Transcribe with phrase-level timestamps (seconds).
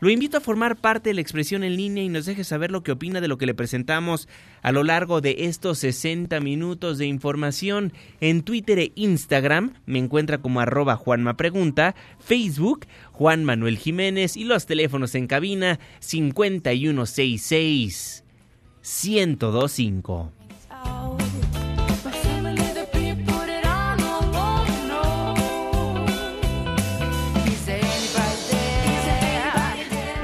[0.00, 2.82] lo invito a formar parte de la expresión en línea y nos deje saber lo
[2.82, 4.28] que opina de lo que le presentamos
[4.62, 7.92] a lo largo de estos 60 minutos de información.
[8.20, 14.44] En Twitter e Instagram me encuentra como arroba Juanma Pregunta, Facebook Juan Manuel Jiménez y
[14.44, 18.24] los teléfonos en cabina 5166
[18.82, 20.35] 1025.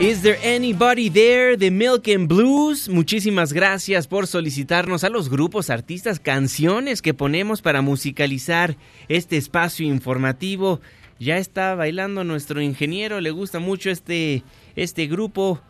[0.02, 1.56] Is there anybody there?
[1.56, 2.88] The Milk and Blues.
[2.88, 9.86] Muchísimas gracias por solicitarnos a los grupos, artistas, canciones que ponemos para musicalizar este espacio
[9.86, 10.80] informativo.
[11.20, 14.42] Ya está bailando nuestro ingeniero, le gusta mucho este,
[14.74, 15.60] este grupo.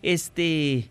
[0.00, 0.88] Este,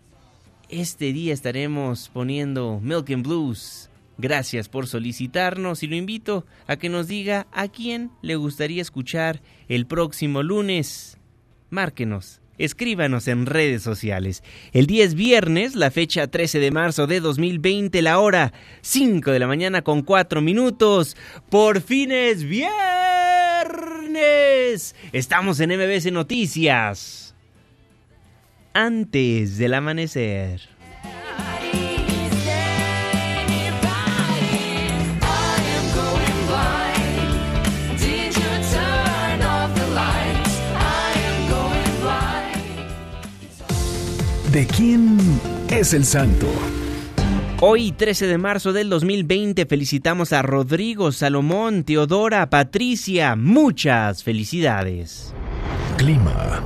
[0.68, 3.90] este día estaremos poniendo Milk and Blues.
[4.16, 9.42] Gracias por solicitarnos y lo invito a que nos diga a quién le gustaría escuchar
[9.66, 11.18] el próximo lunes.
[11.68, 14.42] Márquenos escríbanos en redes sociales.
[14.72, 19.38] El día es viernes, la fecha 13 de marzo de 2020, la hora 5 de
[19.38, 21.16] la mañana con 4 minutos.
[21.50, 22.72] Por fin es viernes.
[25.12, 27.34] Estamos en MBS Noticias.
[28.74, 30.72] Antes del amanecer.
[44.52, 45.16] ¿De quién
[45.70, 46.46] es el santo?
[47.62, 53.34] Hoy, 13 de marzo del 2020, felicitamos a Rodrigo, Salomón, Teodora, Patricia.
[53.34, 55.32] Muchas felicidades.
[55.96, 56.62] Clima.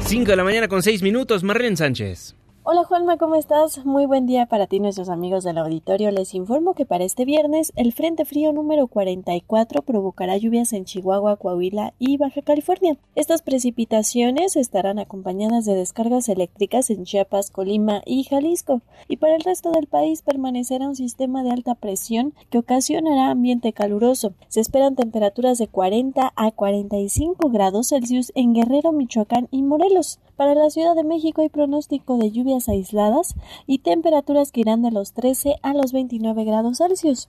[0.00, 2.37] 5 de la mañana con 6 minutos, Marlene Sánchez.
[2.70, 3.86] Hola Juanma, ¿cómo estás?
[3.86, 6.10] Muy buen día para ti nuestros amigos del auditorio.
[6.10, 11.38] Les informo que para este viernes el Frente Frío número 44 provocará lluvias en Chihuahua,
[11.38, 12.98] Coahuila y Baja California.
[13.14, 18.82] Estas precipitaciones estarán acompañadas de descargas eléctricas en Chiapas, Colima y Jalisco.
[19.08, 23.72] Y para el resto del país permanecerá un sistema de alta presión que ocasionará ambiente
[23.72, 24.34] caluroso.
[24.48, 30.20] Se esperan temperaturas de 40 a 45 grados Celsius en Guerrero, Michoacán y Morelos.
[30.36, 33.34] Para la Ciudad de México hay pronóstico de lluvias aisladas
[33.66, 37.28] y temperaturas que irán de los 13 a los 29 grados Celsius.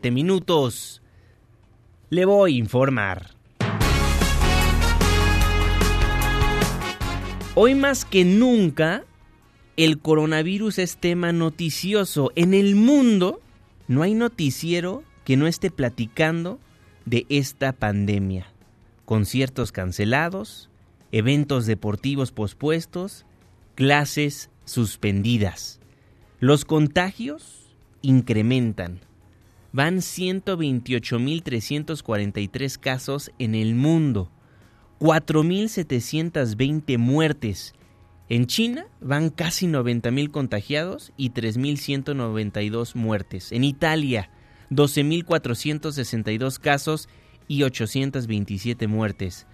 [0.09, 1.03] minutos.
[2.09, 3.35] Le voy a informar.
[7.53, 9.03] Hoy más que nunca,
[9.75, 12.31] el coronavirus es tema noticioso.
[12.35, 13.41] En el mundo
[13.87, 16.59] no hay noticiero que no esté platicando
[17.05, 18.47] de esta pandemia.
[19.05, 20.69] Conciertos cancelados,
[21.11, 23.25] eventos deportivos pospuestos,
[23.75, 25.81] clases suspendidas.
[26.39, 29.01] Los contagios incrementan
[29.73, 34.31] van 128.343 casos en el mundo,
[34.99, 37.73] 4.720 muertes.
[38.29, 43.51] En China van casi 90.000 contagiados y 3.192 muertes.
[43.51, 44.29] En Italia,
[44.69, 47.09] 12.462 casos
[47.47, 49.47] y 827 muertes.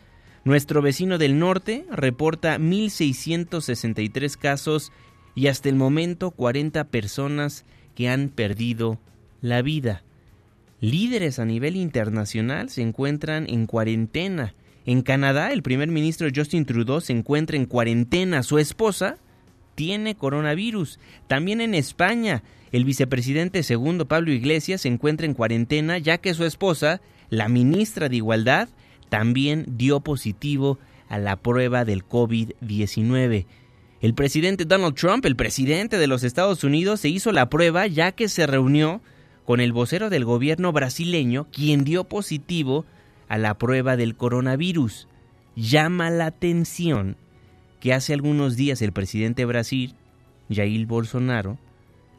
[0.43, 4.91] Nuestro vecino del norte reporta 1.663 casos
[5.33, 7.65] y hasta el momento 40 personas
[7.95, 8.99] que han perdido
[9.41, 10.03] la vida.
[10.79, 14.53] Líderes a nivel internacional se encuentran en cuarentena.
[14.85, 18.43] En Canadá, el primer ministro Justin Trudeau se encuentra en cuarentena.
[18.43, 19.17] Su esposa
[19.73, 20.99] tiene coronavirus.
[21.27, 26.45] También en España, el vicepresidente segundo Pablo Iglesias se encuentra en cuarentena ya que su
[26.45, 28.69] esposa, la ministra de Igualdad,
[29.09, 30.77] también dio positivo
[31.09, 33.45] a la prueba del COVID-19.
[33.99, 38.11] El presidente Donald Trump, el presidente de los Estados Unidos, se hizo la prueba ya
[38.11, 39.01] que se reunió
[39.47, 42.83] con el vocero del gobierno brasileño, quien dio positivo
[43.29, 45.07] a la prueba del coronavirus.
[45.55, 47.15] Llama la atención
[47.79, 49.95] que hace algunos días el presidente de Brasil,
[50.53, 51.57] Jair Bolsonaro,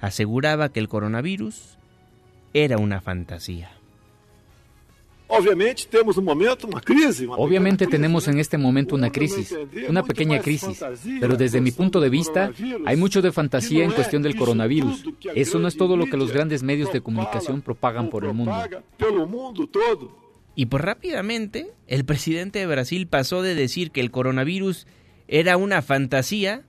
[0.00, 1.76] aseguraba que el coronavirus
[2.54, 3.77] era una fantasía.
[7.36, 9.54] Obviamente tenemos en este momento una crisis,
[9.88, 10.82] una pequeña crisis,
[11.20, 12.52] pero desde mi punto de vista
[12.86, 15.04] hay mucho de fantasía en cuestión del coronavirus.
[15.34, 18.54] Eso no es todo lo que los grandes medios de comunicación propagan por el mundo.
[20.54, 24.86] Y pues rápidamente, el presidente de Brasil pasó de decir que el coronavirus
[25.28, 26.64] era una fantasía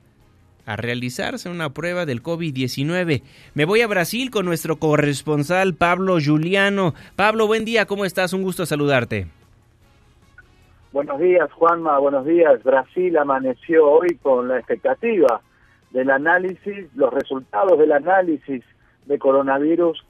[0.70, 3.24] a realizarse una prueba del COVID-19.
[3.56, 6.94] Me voy a Brasil con nuestro corresponsal Pablo Juliano.
[7.16, 8.34] Pablo, buen día, ¿cómo estás?
[8.34, 9.26] Un gusto saludarte.
[10.92, 12.62] Buenos días, Juanma, buenos días.
[12.64, 15.42] Brasil amaneció hoy con la expectativa
[15.90, 18.64] del análisis, los resultados del análisis
[19.08, 20.06] de coronavirus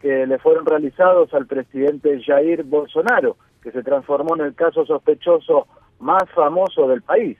[0.00, 5.66] que le fueron realizados al presidente Jair Bolsonaro, que se transformó en el caso sospechoso
[5.98, 7.36] más famoso del país.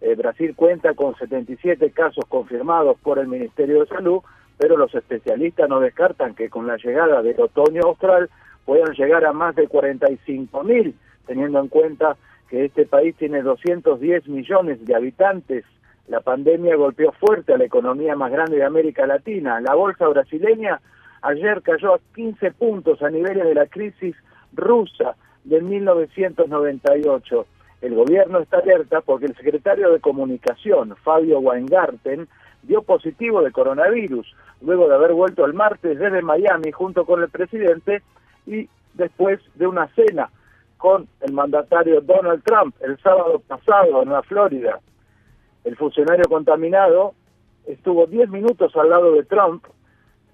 [0.00, 4.22] Eh, Brasil cuenta con 77 casos confirmados por el Ministerio de Salud,
[4.56, 8.30] pero los especialistas no descartan que con la llegada del otoño austral
[8.64, 10.94] puedan llegar a más de 45 mil,
[11.26, 12.16] teniendo en cuenta
[12.48, 15.64] que este país tiene 210 millones de habitantes.
[16.08, 19.60] La pandemia golpeó fuerte a la economía más grande de América Latina.
[19.60, 20.80] La bolsa brasileña
[21.22, 24.16] ayer cayó a 15 puntos a niveles de la crisis
[24.52, 25.14] rusa
[25.44, 27.46] de 1998.
[27.80, 32.28] El gobierno está alerta porque el secretario de Comunicación, Fabio Weingarten,
[32.62, 37.30] dio positivo de coronavirus, luego de haber vuelto el martes desde Miami junto con el
[37.30, 38.02] presidente
[38.46, 40.30] y después de una cena
[40.76, 44.80] con el mandatario Donald Trump el sábado pasado en la Florida.
[45.64, 47.14] El funcionario contaminado
[47.66, 49.64] estuvo 10 minutos al lado de Trump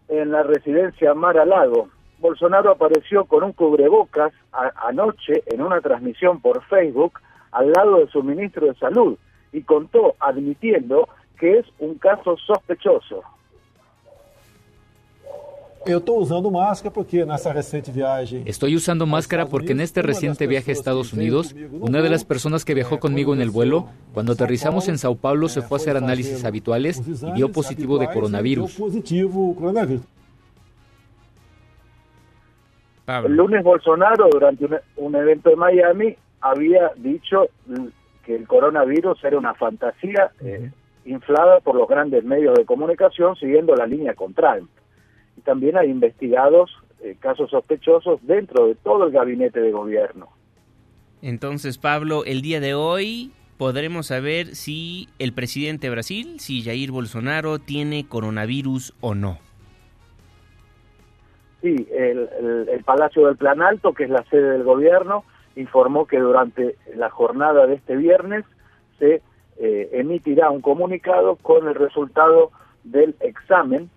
[0.08, 1.88] en la residencia Mar a Lago.
[2.18, 7.20] Bolsonaro apareció con un cubrebocas anoche en una transmisión por Facebook
[7.56, 9.16] al lado de su ministro de Salud
[9.52, 11.08] y contó admitiendo
[11.38, 13.22] que es un caso sospechoso.
[18.44, 22.64] Estoy usando máscara porque en este reciente viaje a Estados Unidos, una de las personas
[22.64, 25.96] que viajó conmigo en el vuelo, cuando aterrizamos en Sao Paulo, se fue a hacer
[25.96, 28.78] análisis habituales y dio positivo de coronavirus.
[33.06, 34.66] El lunes Bolsonaro, durante
[34.96, 36.16] un evento en Miami,
[36.50, 37.48] había dicho
[38.24, 40.70] que el coronavirus era una fantasía eh,
[41.04, 44.68] inflada por los grandes medios de comunicación siguiendo la línea con Trump.
[45.36, 46.70] Y también hay investigados
[47.00, 50.28] eh, casos sospechosos dentro de todo el gabinete de gobierno.
[51.22, 56.90] Entonces, Pablo, el día de hoy podremos saber si el presidente de Brasil, si Jair
[56.90, 59.38] Bolsonaro, tiene coronavirus o no.
[61.62, 62.28] Sí, el,
[62.70, 65.24] el Palacio del Plan Alto, que es la sede del gobierno,
[65.56, 68.44] informó que durante la jornada de este viernes
[68.98, 69.22] se
[69.58, 72.50] eh, emitirá un comunicado con el resultado
[72.84, 73.90] del examen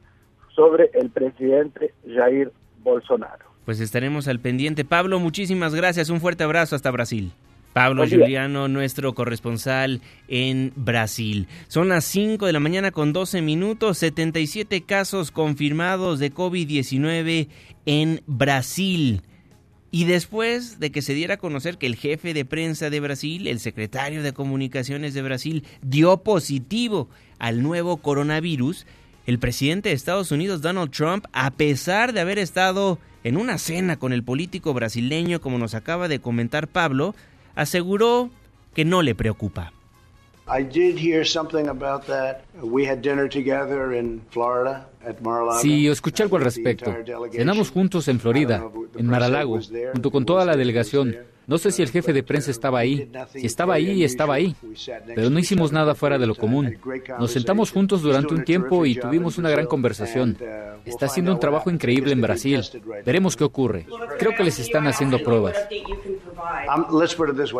[0.56, 2.52] sobre el presidente Jair
[2.82, 3.46] Bolsonaro.
[3.66, 4.84] Pues estaremos al pendiente.
[4.84, 6.10] Pablo, muchísimas gracias.
[6.10, 7.34] Un fuerte abrazo hasta Brasil.
[7.74, 11.48] Pablo Juliano, nuestro corresponsal en Brasil.
[11.68, 17.48] Son las 5 de la mañana con 12 minutos, 77 casos confirmados de COVID-19
[17.86, 19.22] en Brasil.
[19.92, 23.48] Y después de que se diera a conocer que el jefe de prensa de Brasil,
[23.48, 28.86] el secretario de comunicaciones de Brasil, dio positivo al nuevo coronavirus,
[29.26, 33.98] el presidente de Estados Unidos, Donald Trump, a pesar de haber estado en una cena
[33.98, 37.16] con el político brasileño, como nos acaba de comentar Pablo,
[37.56, 38.30] aseguró
[38.74, 39.74] que no le preocupa.
[45.62, 46.96] Sí, escuché algo al respecto.
[47.32, 49.60] Cenamos juntos en Florida, en Mar-a-Lago,
[49.94, 51.16] junto con toda la delegación.
[51.48, 53.10] No sé si el jefe de prensa estaba ahí.
[53.34, 54.56] Si estaba ahí, estaba ahí.
[55.16, 56.78] Pero no hicimos nada fuera de lo común.
[57.20, 60.38] Nos sentamos juntos durante un tiempo y tuvimos una gran conversación.
[60.86, 62.62] Está haciendo un trabajo increíble en Brasil.
[63.04, 63.88] Veremos qué ocurre.
[64.20, 65.56] Creo que les están haciendo pruebas.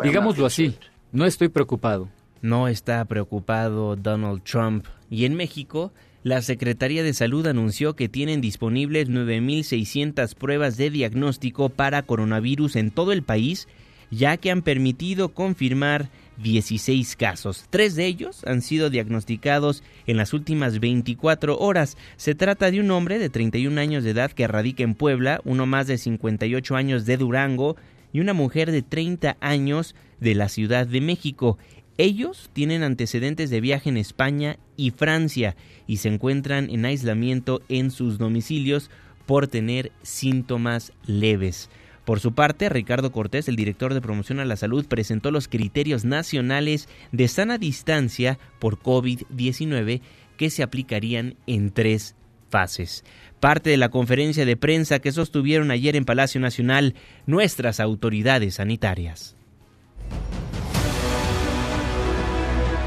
[0.04, 0.76] Digámoslo así,
[1.10, 2.08] no estoy preocupado.
[2.42, 4.86] No está preocupado Donald Trump.
[5.10, 5.92] Y en México,
[6.22, 12.90] la Secretaría de Salud anunció que tienen disponibles 9.600 pruebas de diagnóstico para coronavirus en
[12.90, 13.68] todo el país,
[14.10, 16.10] ya que han permitido confirmar
[16.42, 17.66] 16 casos.
[17.70, 21.96] Tres de ellos han sido diagnosticados en las últimas 24 horas.
[22.16, 25.66] Se trata de un hombre de 31 años de edad que radica en Puebla, uno
[25.66, 27.76] más de 58 años de Durango
[28.12, 31.58] y una mujer de 30 años de la Ciudad de México.
[32.00, 35.54] Ellos tienen antecedentes de viaje en España y Francia
[35.86, 38.90] y se encuentran en aislamiento en sus domicilios
[39.26, 41.68] por tener síntomas leves.
[42.06, 46.06] Por su parte, Ricardo Cortés, el director de promoción a la salud, presentó los criterios
[46.06, 50.00] nacionales de sana distancia por COVID-19
[50.38, 52.16] que se aplicarían en tres
[52.48, 53.04] fases.
[53.40, 56.94] Parte de la conferencia de prensa que sostuvieron ayer en Palacio Nacional
[57.26, 59.36] nuestras autoridades sanitarias.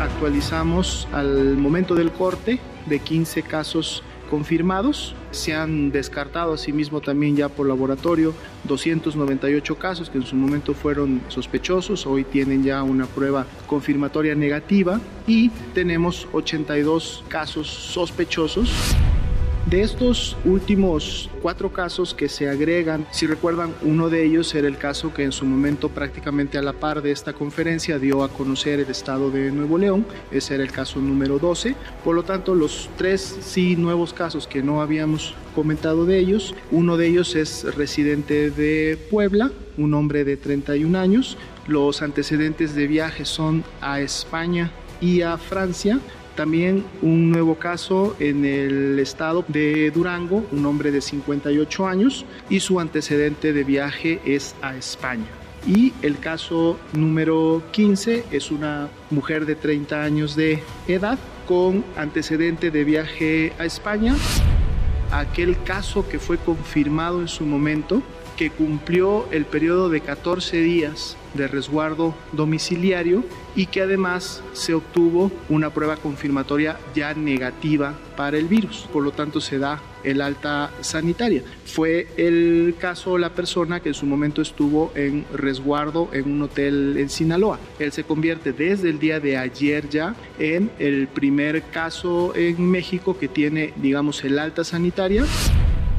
[0.04, 5.16] Actualizamos al momento del corte de 15 casos confirmados.
[5.32, 8.34] Se han descartado asimismo también ya por laboratorio
[8.66, 15.00] 298 casos que en su momento fueron sospechosos, hoy tienen ya una prueba confirmatoria negativa
[15.26, 18.96] y tenemos 82 casos sospechosos.
[19.66, 24.78] De estos últimos cuatro casos que se agregan, si recuerdan, uno de ellos era el
[24.78, 28.82] caso que en su momento prácticamente a la par de esta conferencia dio a conocer
[28.82, 32.90] el estado de Nuevo León, ese era el caso número 12, por lo tanto los
[32.98, 38.52] tres sí nuevos casos que no habíamos comentado de ellos, uno de ellos es residente
[38.52, 45.22] de Puebla, un hombre de 31 años, los antecedentes de viaje son a España y
[45.22, 46.00] a Francia,
[46.36, 52.60] también un nuevo caso en el estado de Durango, un hombre de 58 años y
[52.60, 55.28] su antecedente de viaje es a España.
[55.66, 62.70] Y el caso número 15 es una mujer de 30 años de edad con antecedente
[62.70, 64.16] de viaje a España.
[65.12, 68.02] Aquel caso que fue confirmado en su momento,
[68.36, 73.24] que cumplió el periodo de 14 días de resguardo domiciliario
[73.56, 78.88] y que además se obtuvo una prueba confirmatoria ya negativa para el virus.
[78.92, 81.44] Por lo tanto, se da el alta sanitaria.
[81.66, 86.98] Fue el caso la persona que en su momento estuvo en resguardo en un hotel
[86.98, 87.60] en Sinaloa.
[87.80, 93.18] Él se convierte desde el día de ayer ya en el primer caso en México
[93.18, 95.26] que tiene, digamos, el alta sanitaria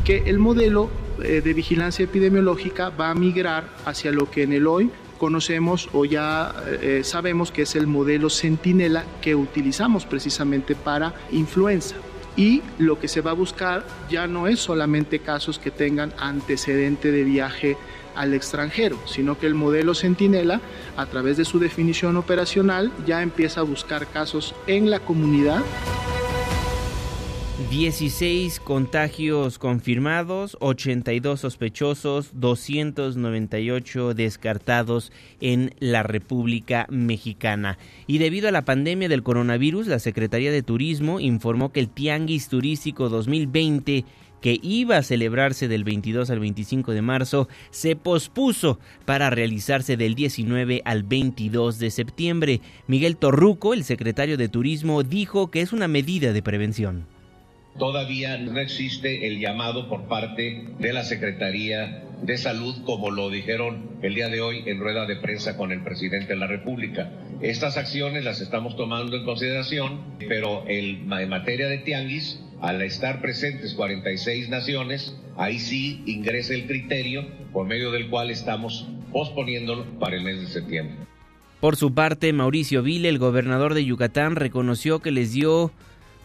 [0.04, 0.90] que el modelo
[1.22, 6.04] eh, de vigilancia epidemiológica va a migrar hacia lo que en el hoy conocemos o
[6.04, 11.96] ya eh, sabemos que es el modelo Centinela que utilizamos precisamente para influenza.
[12.36, 17.12] Y lo que se va a buscar ya no es solamente casos que tengan antecedente
[17.12, 17.76] de viaje
[18.16, 20.60] al extranjero, sino que el modelo Centinela,
[20.96, 25.62] a través de su definición operacional, ya empieza a buscar casos en la comunidad
[27.70, 37.78] 16 contagios confirmados, 82 sospechosos, 298 descartados en la República Mexicana.
[38.06, 42.48] Y debido a la pandemia del coronavirus, la Secretaría de Turismo informó que el Tianguis
[42.48, 44.04] Turístico 2020
[44.40, 50.14] que iba a celebrarse del 22 al 25 de marzo se pospuso para realizarse del
[50.14, 52.60] 19 al 22 de septiembre.
[52.86, 57.13] Miguel Torruco, el secretario de Turismo, dijo que es una medida de prevención.
[57.78, 63.98] Todavía no existe el llamado por parte de la Secretaría de Salud, como lo dijeron
[64.00, 67.10] el día de hoy en rueda de prensa con el presidente de la República.
[67.40, 73.74] Estas acciones las estamos tomando en consideración, pero en materia de tianguis, al estar presentes
[73.74, 80.22] 46 naciones, ahí sí ingresa el criterio por medio del cual estamos posponiéndolo para el
[80.22, 80.96] mes de septiembre.
[81.60, 85.72] Por su parte, Mauricio Vile, el gobernador de Yucatán, reconoció que les dio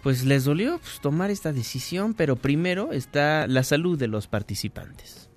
[0.01, 5.29] pues les dolió pues, tomar esta decisión, pero primero está la salud de los participantes.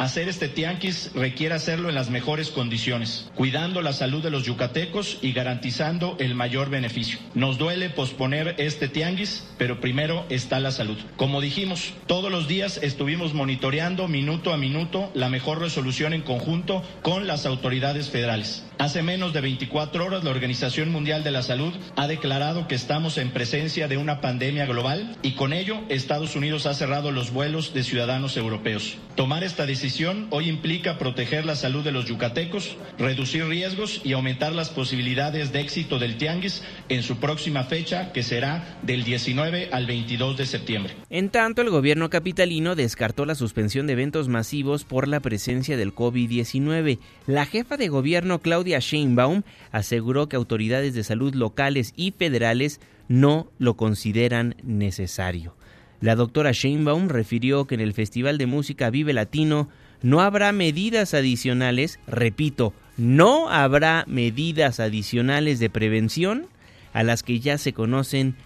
[0.00, 5.18] Hacer este tianguis requiere hacerlo en las mejores condiciones, cuidando la salud de los yucatecos
[5.20, 7.18] y garantizando el mayor beneficio.
[7.34, 10.96] Nos duele posponer este tianguis, pero primero está la salud.
[11.16, 16.82] Como dijimos, todos los días estuvimos monitoreando minuto a minuto la mejor resolución en conjunto
[17.02, 18.64] con las autoridades federales.
[18.80, 23.18] Hace menos de 24 horas la Organización Mundial de la Salud ha declarado que estamos
[23.18, 27.74] en presencia de una pandemia global y con ello Estados Unidos ha cerrado los vuelos
[27.74, 28.96] de ciudadanos europeos.
[29.16, 34.54] Tomar esta decisión hoy implica proteger la salud de los yucatecos, reducir riesgos y aumentar
[34.54, 39.84] las posibilidades de éxito del Tianguis en su próxima fecha, que será del 19 al
[39.84, 40.96] 22 de septiembre.
[41.10, 45.94] En tanto, el gobierno capitalino descartó la suspensión de eventos masivos por la presencia del
[45.94, 46.98] COVID-19.
[47.26, 53.50] La jefa de gobierno Claudia Sheinbaum aseguró que autoridades de salud locales y federales no
[53.58, 55.56] lo consideran necesario.
[56.00, 59.68] La doctora Sheinbaum refirió que en el Festival de Música Vive Latino
[60.02, 66.46] no habrá medidas adicionales, repito, no habrá medidas adicionales de prevención
[66.92, 68.36] a las que ya se conocen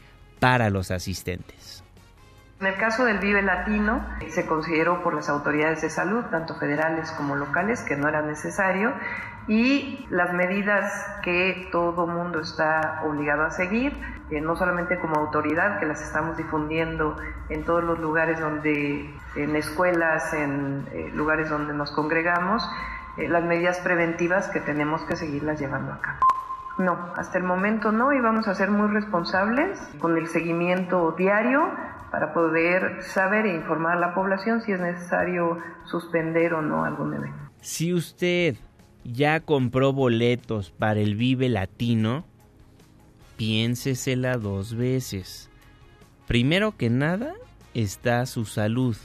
[0.40, 1.63] para los asistentes.
[2.64, 7.12] En el caso del Vive Latino, se consideró por las autoridades de salud, tanto federales
[7.12, 8.94] como locales, que no era necesario
[9.46, 10.90] y las medidas
[11.22, 13.92] que todo mundo está obligado a seguir,
[14.30, 17.18] eh, no solamente como autoridad, que las estamos difundiendo
[17.50, 22.66] en todos los lugares donde, en escuelas, en eh, lugares donde nos congregamos,
[23.18, 26.20] eh, las medidas preventivas que tenemos que seguirlas llevando a cabo.
[26.78, 31.68] No, hasta el momento no y vamos a ser muy responsables con el seguimiento diario
[32.14, 37.12] para poder saber e informar a la población si es necesario suspender o no algún
[37.12, 37.36] evento.
[37.60, 38.54] Si usted
[39.02, 42.24] ya compró boletos para el Vive Latino,
[43.36, 45.50] piénsesela dos veces.
[46.28, 47.34] Primero que nada
[47.74, 48.96] está su salud.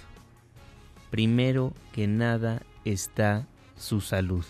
[1.09, 4.45] Primero que nada está su salud.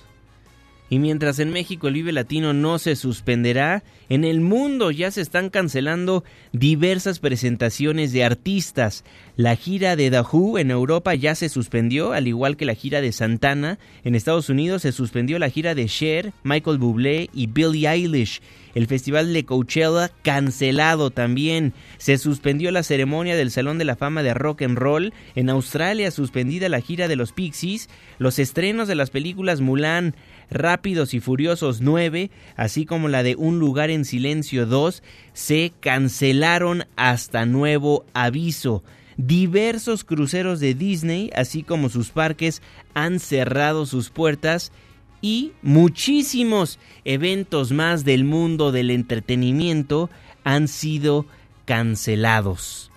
[0.90, 5.22] Y mientras en México el Vive Latino no se suspenderá, en el mundo ya se
[5.22, 9.04] están cancelando diversas presentaciones de artistas.
[9.36, 13.12] La gira de Who en Europa ya se suspendió, al igual que la gira de
[13.12, 13.78] Santana.
[14.04, 18.42] En Estados Unidos se suspendió la gira de Cher, Michael Bublé y Billie Eilish.
[18.76, 21.74] El festival de Coachella cancelado también.
[21.98, 25.14] Se suspendió la ceremonia del Salón de la Fama de Rock and Roll.
[25.36, 27.90] En Australia suspendida la gira de los Pixies.
[28.20, 30.16] Los estrenos de las películas Mulan,
[30.52, 35.04] Rápidos y Furiosos 9, así como la de Un lugar en silencio 2,
[35.34, 38.84] se cancelaron hasta nuevo aviso.
[39.18, 42.62] Diversos cruceros de Disney, así como sus parques,
[42.94, 44.72] han cerrado sus puertas
[45.22, 50.10] y muchísimos eventos más del mundo del entretenimiento
[50.44, 51.26] han sido
[51.66, 52.92] cancelados.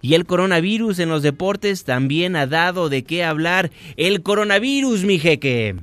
[0.00, 3.70] Y el coronavirus en los deportes también ha dado de qué hablar.
[3.96, 5.76] El coronavirus, mi jeque.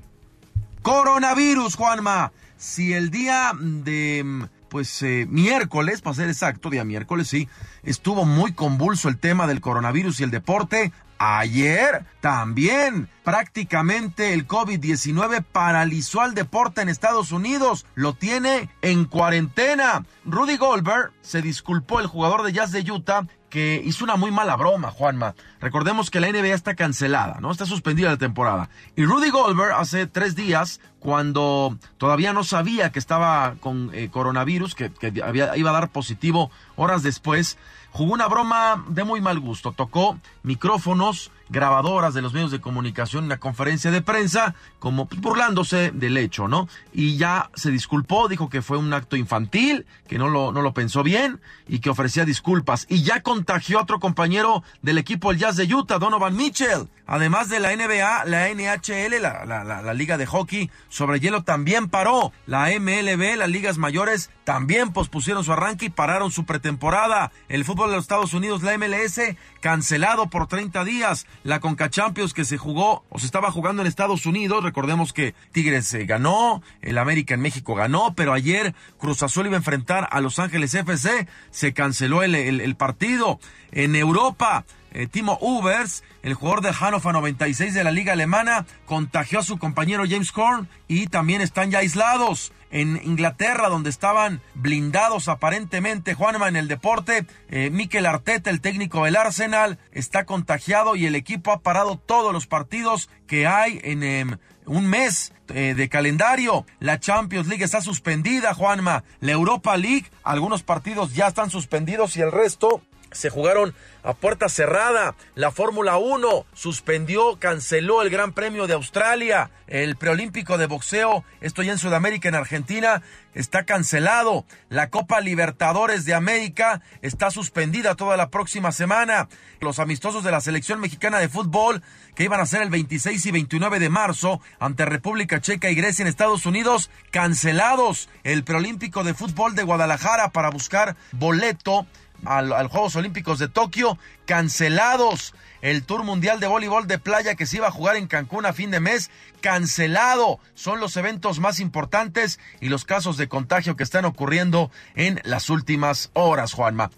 [0.82, 2.32] Coronavirus, Juanma.
[2.58, 7.50] Si el día de pues eh, miércoles, para ser exacto, día miércoles, sí,
[7.84, 10.94] estuvo muy convulso el tema del coronavirus y el deporte.
[11.24, 17.86] Ayer también prácticamente el COVID-19 paralizó al deporte en Estados Unidos.
[17.94, 20.04] Lo tiene en cuarentena.
[20.26, 24.56] Rudy Goldberg se disculpó, el jugador de jazz de Utah, que hizo una muy mala
[24.56, 25.36] broma, Juanma.
[25.60, 27.52] Recordemos que la NBA está cancelada, ¿no?
[27.52, 28.70] Está suspendida la temporada.
[28.96, 34.74] Y Rudy Goldberg hace tres días, cuando todavía no sabía que estaba con eh, coronavirus,
[34.74, 34.92] que,
[35.24, 37.60] había, iba a dar positivo horas después,
[37.92, 39.72] jugó una broma de muy mal gusto.
[39.72, 45.92] Tocó micrófonos, grabadoras de los medios de comunicación en la conferencia de prensa, como burlándose
[45.92, 46.68] del hecho, ¿no?
[46.94, 50.74] Y ya se disculpó, dijo que fue un acto infantil, que no lo, no lo
[50.74, 52.86] pensó bien y que ofrecía disculpas.
[52.90, 56.88] Y ya contagió a otro compañero del equipo el Jazz de Utah, Donovan Mitchell.
[57.06, 61.90] Además de la NBA, la NHL, la, la, la, Liga de Hockey sobre hielo también
[61.90, 62.32] paró.
[62.46, 67.34] La MLB, las ligas mayores, también pospusieron su arranque y pararon su pretemporada.
[67.50, 69.20] El fútbol de los Estados Unidos, la MLS,
[69.60, 71.28] cancelado por 30 días.
[71.44, 74.64] La Conca Champions que se jugó o se estaba jugando en Estados Unidos.
[74.64, 79.56] Recordemos que Tigres eh, ganó, el América en México ganó, pero ayer Cruz Azul iba
[79.56, 81.28] a enfrentar a Los Ángeles FC.
[81.50, 83.40] Se canceló el, partido.
[83.72, 89.40] En Europa, eh, Timo Ubers, el jugador de Hannover 96 de la liga alemana, contagió
[89.40, 92.52] a su compañero James Horn y también están ya aislados.
[92.72, 99.04] En Inglaterra, donde estaban blindados aparentemente, Juanma en el deporte, eh, Mikel Arteta, el técnico
[99.04, 104.04] del Arsenal, está contagiado y el equipo ha parado todos los partidos que hay en
[104.04, 106.66] em, un mes eh, de calendario.
[106.80, 109.04] La Champions League está suspendida, Juanma.
[109.20, 112.82] La Europa League, algunos partidos ya están suspendidos y el resto
[113.12, 115.16] se jugaron a puerta cerrada.
[115.36, 119.52] La Fórmula 1 suspendió, canceló el Gran Premio de Australia.
[119.68, 123.02] El preolímpico de boxeo, esto ya en Sudamérica, en Argentina,
[123.34, 124.46] está cancelado.
[124.70, 129.30] La Copa Libertadores de América está suspendida toda la próxima semana.
[129.60, 131.84] Los amistosos de la selección mexicana de fútbol,
[132.16, 136.04] que iban a ser el 26 y 29 de marzo ante República Checa y Grecia
[136.04, 138.10] en Estados Unidos, cancelados.
[138.24, 141.86] El preolímpico de fútbol de Guadalajara para buscar boleto
[142.26, 145.34] al, Juegos Olímpicos de Tokio, cancelados.
[145.62, 148.54] El Tour Mundial de Voleibol de Playa que se iba a jugar en Cancún a
[148.54, 150.40] fin de mes, cancelado.
[150.56, 155.52] Son los eventos más importantes y los casos de contagio que están ocurriendo en las
[155.52, 156.90] últimas horas, Juanma.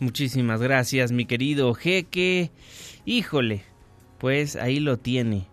[0.00, 2.50] Muchísimas gracias, mi querido Jeque.
[3.04, 3.64] Híjole,
[4.18, 5.46] pues ahí lo tiene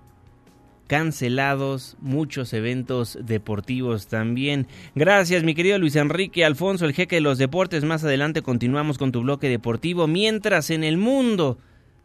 [0.93, 4.67] cancelados, muchos eventos deportivos también.
[4.93, 7.83] Gracias, mi querido Luis Enrique Alfonso, el jeque de los deportes.
[7.83, 10.05] Más adelante continuamos con tu bloque deportivo.
[10.05, 11.57] Mientras en el mundo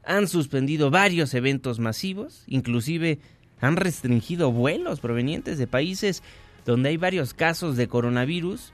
[0.07, 3.19] han suspendido varios eventos masivos, inclusive
[3.61, 6.23] han restringido vuelos provenientes de países
[6.65, 8.73] donde hay varios casos de coronavirus.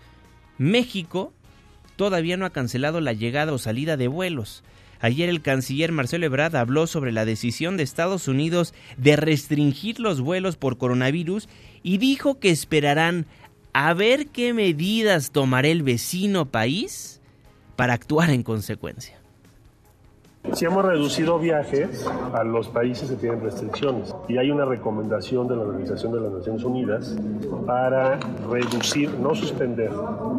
[0.59, 1.33] México
[1.97, 4.63] todavía no ha cancelado la llegada o salida de vuelos.
[5.05, 10.23] Ayer el canciller Marcelo Ebrard habló sobre la decisión de Estados Unidos de restringir los
[10.23, 11.47] vuelos por coronavirus
[11.83, 13.27] y dijo que esperarán
[13.75, 17.21] a ver qué medidas tomará el vecino país
[17.77, 19.21] para actuar en consecuencia.
[20.53, 25.57] Si hemos reducido viajes a los países que tienen restricciones y hay una recomendación de
[25.57, 27.17] la Organización de las Naciones Unidas
[27.67, 29.91] para reducir, no suspender,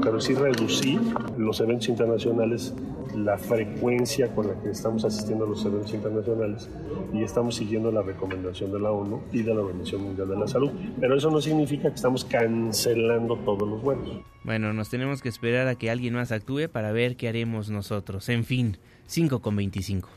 [0.03, 1.01] pero sí reducir
[1.37, 2.73] los eventos internacionales,
[3.15, 6.69] la frecuencia con la que estamos asistiendo a los eventos internacionales
[7.11, 10.47] y estamos siguiendo la recomendación de la ONU y de la Organización Mundial de la
[10.47, 10.71] Salud.
[10.99, 14.21] Pero eso no significa que estamos cancelando todos los vuelos.
[14.43, 18.29] Bueno, nos tenemos que esperar a que alguien más actúe para ver qué haremos nosotros.
[18.29, 18.77] En fin.
[19.07, 20.09] 5 con 25.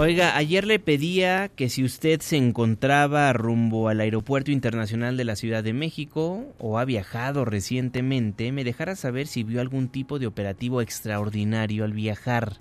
[0.00, 5.34] Oiga, ayer le pedía que si usted se encontraba rumbo al Aeropuerto Internacional de la
[5.34, 10.28] Ciudad de México o ha viajado recientemente, me dejara saber si vio algún tipo de
[10.28, 12.60] operativo extraordinario al viajar.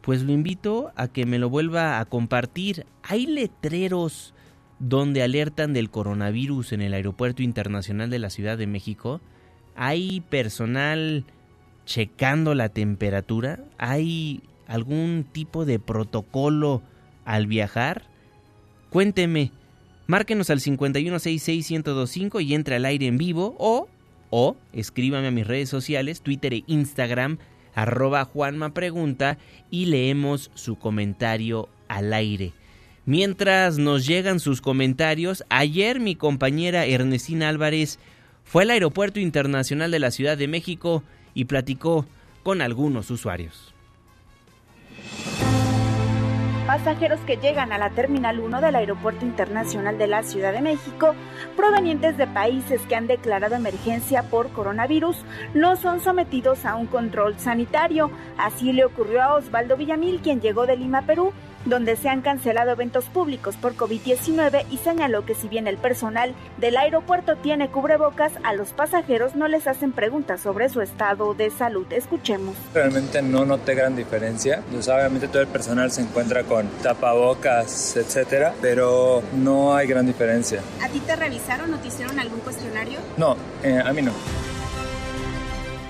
[0.00, 2.84] Pues lo invito a que me lo vuelva a compartir.
[3.04, 4.34] Hay letreros
[4.80, 9.20] donde alertan del coronavirus en el Aeropuerto Internacional de la Ciudad de México.
[9.76, 11.24] Hay personal
[11.86, 13.60] checando la temperatura?
[13.78, 16.82] ¿Hay algún tipo de protocolo
[17.24, 18.02] al viajar?
[18.90, 19.52] Cuénteme,
[20.06, 23.88] márquenos al 5166125 y entre al aire en vivo o,
[24.28, 27.38] o escríbame a mis redes sociales, Twitter e Instagram,
[27.74, 28.72] arroba Juanma
[29.70, 32.52] y leemos su comentario al aire.
[33.04, 38.00] Mientras nos llegan sus comentarios, ayer mi compañera Ernestina Álvarez
[38.42, 41.04] fue al Aeropuerto Internacional de la Ciudad de México
[41.36, 42.06] y platicó
[42.42, 43.74] con algunos usuarios.
[46.66, 51.14] Pasajeros que llegan a la Terminal 1 del Aeropuerto Internacional de la Ciudad de México,
[51.56, 55.18] provenientes de países que han declarado emergencia por coronavirus,
[55.54, 58.10] no son sometidos a un control sanitario.
[58.36, 61.32] Así le ocurrió a Osvaldo Villamil, quien llegó de Lima, Perú,
[61.66, 66.34] donde se han cancelado eventos públicos por COVID-19 y señaló que si bien el personal
[66.56, 71.50] del aeropuerto tiene cubrebocas, a los pasajeros no les hacen preguntas sobre su estado de
[71.50, 71.86] salud.
[71.90, 72.56] Escuchemos.
[72.72, 74.62] Realmente no noté gran diferencia.
[74.70, 80.60] Pues obviamente todo el personal se encuentra con tapabocas, etcétera, pero no hay gran diferencia.
[80.82, 82.98] ¿A ti te revisaron o te hicieron algún cuestionario?
[83.16, 84.12] No, eh, a mí no.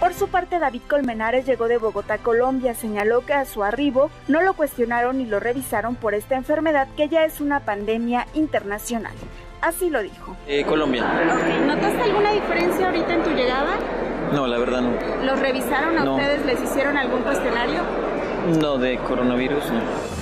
[0.01, 2.75] Por su parte, David Colmenares llegó de Bogotá, Colombia.
[2.75, 7.09] Señaló que a su arribo no lo cuestionaron ni lo revisaron por esta enfermedad que
[7.09, 9.15] ya es una pandemia internacional.
[9.63, 10.37] Así lo dijo.
[10.47, 11.03] Eh, Colombia.
[11.67, 13.79] ¿Notaste alguna diferencia ahorita en tu llegada?
[14.33, 15.25] No, la verdad no.
[15.25, 16.45] ¿Los revisaron a ustedes?
[16.45, 17.81] ¿Les hicieron algún cuestionario?
[18.61, 20.16] No, de coronavirus no.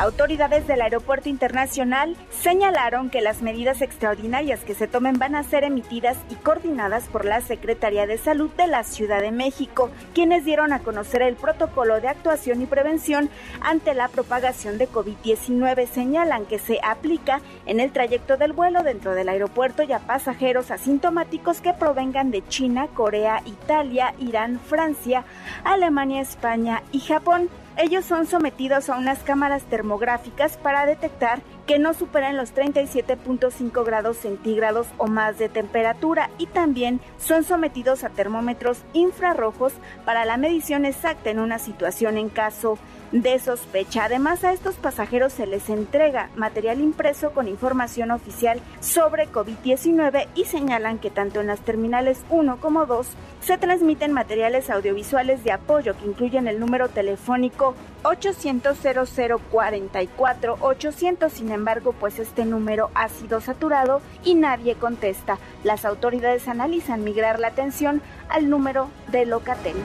[0.00, 5.62] Autoridades del Aeropuerto Internacional señalaron que las medidas extraordinarias que se tomen van a ser
[5.62, 10.72] emitidas y coordinadas por la Secretaría de Salud de la Ciudad de México, quienes dieron
[10.72, 13.28] a conocer el protocolo de actuación y prevención
[13.60, 15.86] ante la propagación de COVID-19.
[15.86, 20.70] Señalan que se aplica en el trayecto del vuelo dentro del aeropuerto y a pasajeros
[20.70, 25.24] asintomáticos que provengan de China, Corea, Italia, Irán, Francia,
[25.62, 27.50] Alemania, España y Japón.
[27.76, 34.16] Ellos son sometidos a unas cámaras termográficas para detectar que no superan los 37.5 grados
[34.16, 39.72] centígrados o más de temperatura y también son sometidos a termómetros infrarrojos
[40.04, 42.76] para la medición exacta en una situación en caso
[43.12, 44.04] de sospecha.
[44.04, 50.44] Además, a estos pasajeros se les entrega material impreso con información oficial sobre COVID-19 y
[50.44, 53.06] señalan que tanto en las terminales 1 como 2
[53.40, 61.32] se transmiten materiales audiovisuales de apoyo que incluyen el número telefónico 800 0044 800.
[61.32, 65.38] Sin embargo, pues este número ha sido saturado y nadie contesta.
[65.64, 69.76] Las autoridades analizan migrar la atención al número de Locatel.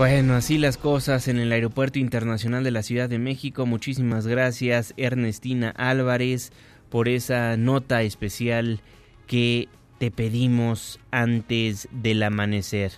[0.00, 3.66] Bueno, así las cosas en el Aeropuerto Internacional de la Ciudad de México.
[3.66, 6.52] Muchísimas gracias Ernestina Álvarez
[6.88, 8.80] por esa nota especial
[9.26, 12.92] que te pedimos antes del amanecer.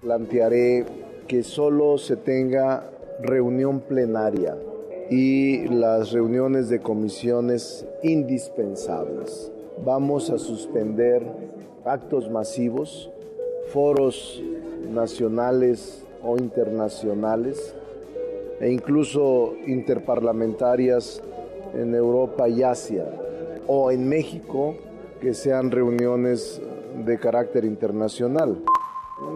[0.00, 0.86] Plantearé
[1.28, 2.90] que solo se tenga
[3.22, 4.56] reunión plenaria
[5.10, 9.50] y las reuniones de comisiones indispensables.
[9.84, 11.22] Vamos a suspender
[11.84, 13.10] actos masivos,
[13.72, 14.42] foros
[14.92, 17.74] nacionales o internacionales
[18.60, 21.22] e incluso interparlamentarias
[21.74, 23.04] en Europa y Asia
[23.66, 24.76] o en México
[25.20, 26.60] que sean reuniones
[27.04, 28.62] de carácter internacional.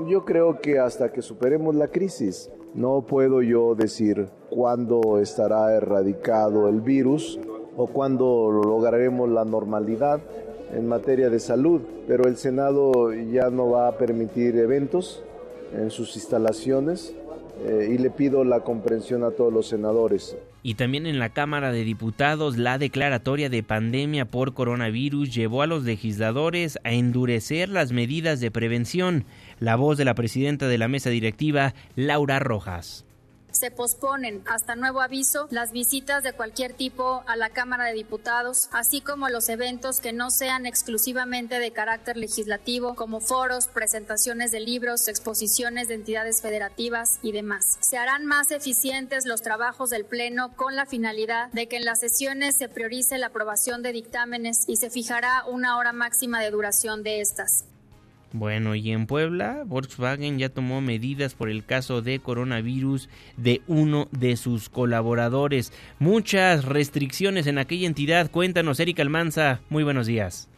[0.09, 6.71] Yo creo que hasta que superemos la crisis, no puedo yo decir cuándo estará erradicado
[6.71, 7.39] el virus
[7.77, 10.23] o cuándo lograremos la normalidad
[10.73, 15.23] en materia de salud, pero el Senado ya no va a permitir eventos
[15.75, 17.15] en sus instalaciones
[17.67, 20.39] eh, y le pido la comprensión a todos los senadores.
[20.63, 25.67] Y también en la Cámara de Diputados, la declaratoria de pandemia por coronavirus llevó a
[25.67, 29.27] los legisladores a endurecer las medidas de prevención.
[29.61, 33.05] La voz de la presidenta de la mesa directiva, Laura Rojas
[33.57, 38.69] se posponen hasta nuevo aviso las visitas de cualquier tipo a la Cámara de Diputados,
[38.73, 44.61] así como los eventos que no sean exclusivamente de carácter legislativo, como foros, presentaciones de
[44.61, 47.79] libros, exposiciones de entidades federativas y demás.
[47.81, 52.01] Se harán más eficientes los trabajos del Pleno con la finalidad de que en las
[52.01, 57.03] sesiones se priorice la aprobación de dictámenes y se fijará una hora máxima de duración
[57.03, 57.65] de estas.
[58.33, 64.09] Bueno, y en Puebla, Volkswagen ya tomó medidas por el caso de coronavirus de uno
[64.11, 65.73] de sus colaboradores.
[65.99, 68.31] Muchas restricciones en aquella entidad.
[68.31, 69.61] Cuéntanos, Erika Almanza.
[69.71, 70.49] Muy buenos días.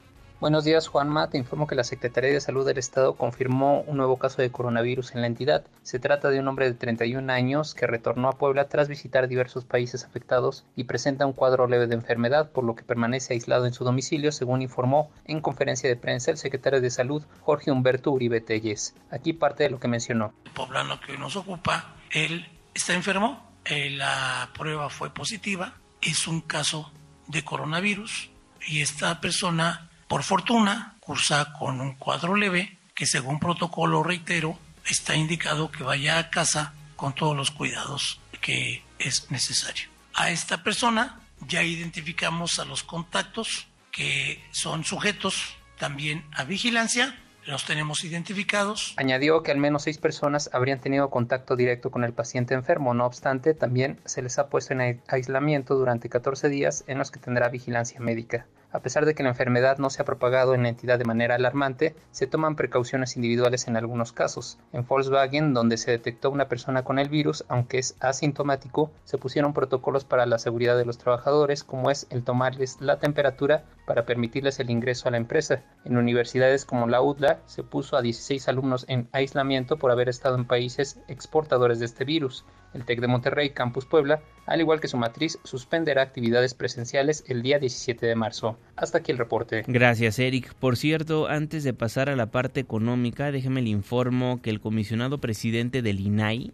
[0.40, 1.30] Buenos días, Juanma.
[1.30, 5.16] Te informo que la Secretaría de Salud del Estado confirmó un nuevo caso de coronavirus
[5.16, 5.64] en la entidad.
[5.82, 9.64] Se trata de un hombre de 31 años que retornó a Puebla tras visitar diversos
[9.64, 13.74] países afectados y presenta un cuadro leve de enfermedad, por lo que permanece aislado en
[13.74, 18.40] su domicilio, según informó en conferencia de prensa el secretario de Salud, Jorge Humberto Uribe
[18.40, 18.94] Telles.
[19.10, 20.34] Aquí parte de lo que mencionó.
[20.44, 26.42] El poblano que nos ocupa, él está enfermo, eh, la prueba fue positiva, es un
[26.42, 26.92] caso
[27.26, 28.30] de coronavirus
[28.68, 35.14] y esta persona por fortuna, cursa con un cuadro leve que según protocolo, reitero, está
[35.14, 39.88] indicado que vaya a casa con todos los cuidados que es necesario.
[40.14, 47.16] A esta persona ya identificamos a los contactos que son sujetos también a vigilancia
[47.48, 48.92] los tenemos identificados.
[48.98, 52.92] Añadió que al menos seis personas habrían tenido contacto directo con el paciente enfermo.
[52.92, 57.20] No obstante, también se les ha puesto en aislamiento durante 14 días en los que
[57.20, 58.46] tendrá vigilancia médica.
[58.70, 61.36] A pesar de que la enfermedad no se ha propagado en la entidad de manera
[61.36, 64.58] alarmante, se toman precauciones individuales en algunos casos.
[64.74, 69.54] En Volkswagen, donde se detectó una persona con el virus, aunque es asintomático, se pusieron
[69.54, 74.60] protocolos para la seguridad de los trabajadores, como es el tomarles la temperatura para permitirles
[74.60, 75.62] el ingreso a la empresa.
[75.86, 80.36] En universidades como la UDLA se puso a 16 alumnos en aislamiento por haber estado
[80.36, 82.44] en países exportadores de este virus.
[82.78, 87.42] El TEC de Monterrey, Campus Puebla, al igual que su matriz, suspenderá actividades presenciales el
[87.42, 88.56] día 17 de marzo.
[88.76, 89.64] Hasta aquí el reporte.
[89.66, 90.54] Gracias, Eric.
[90.54, 95.18] Por cierto, antes de pasar a la parte económica, déjeme le informo que el comisionado
[95.18, 96.52] presidente del INAI,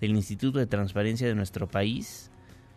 [0.00, 2.32] del Instituto de Transparencia de nuestro país,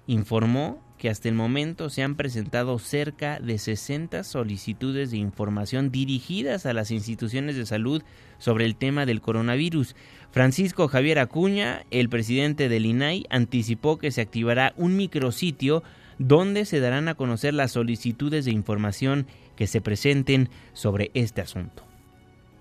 [0.06, 6.66] informó que hasta el momento se han presentado cerca de 60 solicitudes de información dirigidas
[6.66, 8.04] a las instituciones de salud
[8.38, 9.96] sobre el tema del coronavirus.
[10.34, 15.84] Francisco Javier Acuña, el presidente del INAI, anticipó que se activará un micrositio
[16.18, 21.93] donde se darán a conocer las solicitudes de información que se presenten sobre este asunto.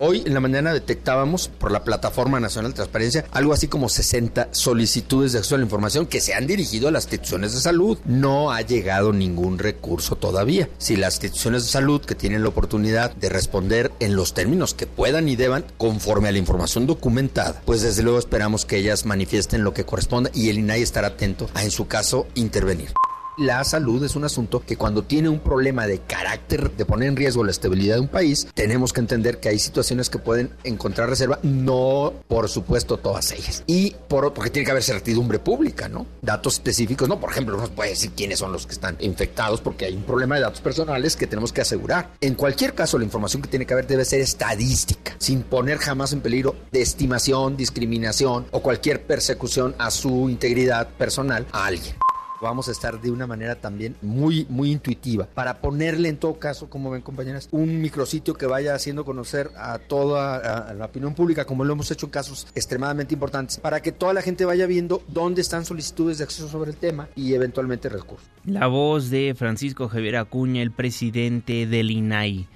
[0.05, 4.49] Hoy en la mañana detectábamos por la Plataforma Nacional de Transparencia algo así como 60
[4.51, 7.97] solicitudes de acceso a la información que se han dirigido a las instituciones de salud.
[8.03, 10.67] No ha llegado ningún recurso todavía.
[10.77, 14.87] Si las instituciones de salud que tienen la oportunidad de responder en los términos que
[14.87, 19.63] puedan y deban conforme a la información documentada, pues desde luego esperamos que ellas manifiesten
[19.63, 22.89] lo que corresponda y el INAI estará atento a en su caso intervenir.
[23.37, 27.15] La salud es un asunto que cuando tiene un problema de carácter de poner en
[27.15, 31.09] riesgo la estabilidad de un país, tenemos que entender que hay situaciones que pueden encontrar
[31.09, 33.63] reserva, no por supuesto todas ellas.
[33.65, 36.05] Y por porque tiene que haber certidumbre pública, ¿no?
[36.21, 39.61] Datos específicos, no, por ejemplo, no se puede decir quiénes son los que están infectados
[39.61, 42.11] porque hay un problema de datos personales que tenemos que asegurar.
[42.21, 46.13] En cualquier caso, la información que tiene que haber debe ser estadística, sin poner jamás
[46.13, 51.95] en peligro de estimación, discriminación o cualquier persecución a su integridad personal a alguien
[52.43, 56.69] vamos a estar de una manera también muy, muy intuitiva para ponerle en todo caso,
[56.69, 61.63] como ven compañeras, un micrositio que vaya haciendo conocer a toda la opinión pública, como
[61.63, 65.41] lo hemos hecho en casos extremadamente importantes, para que toda la gente vaya viendo dónde
[65.41, 68.27] están solicitudes de acceso sobre el tema y eventualmente recursos.
[68.45, 72.47] La voz de Francisco Javier Acuña, el presidente del INAI.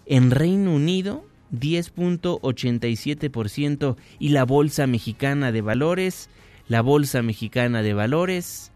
[0.05, 6.29] en Reino Unido 10.87% y la Bolsa Mexicana de Valores,
[6.67, 8.71] la Bolsa Mexicana de Valores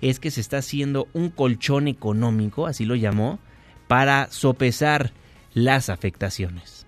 [0.00, 3.40] es que se está haciendo un colchón económico, así lo llamó,
[3.88, 5.10] para sopesar
[5.52, 6.86] las afectaciones.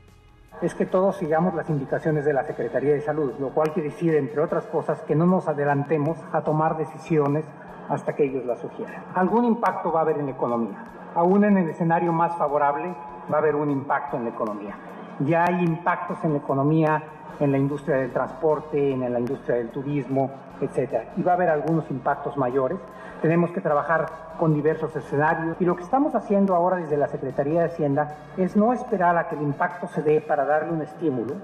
[0.62, 4.14] Es que todos sigamos las indicaciones de la Secretaría de Salud, lo cual quiere decir,
[4.14, 7.44] entre otras cosas, que no nos adelantemos a tomar decisiones
[7.88, 9.04] hasta que ellos las sugieran.
[9.16, 12.94] Algún impacto va a haber en la economía aún en el escenario más favorable,
[13.31, 14.77] va a haber un impacto en la economía.
[15.21, 17.03] Ya hay impactos en la economía,
[17.40, 21.09] en la industria del transporte, en la industria del turismo, etc.
[21.16, 22.79] Y va a haber algunos impactos mayores.
[23.23, 24.07] Tenemos que trabajar
[24.38, 28.57] con diversos escenarios y lo que estamos haciendo ahora desde la Secretaría de Hacienda es
[28.57, 31.35] no esperar a que el impacto se dé para darle un estímulo,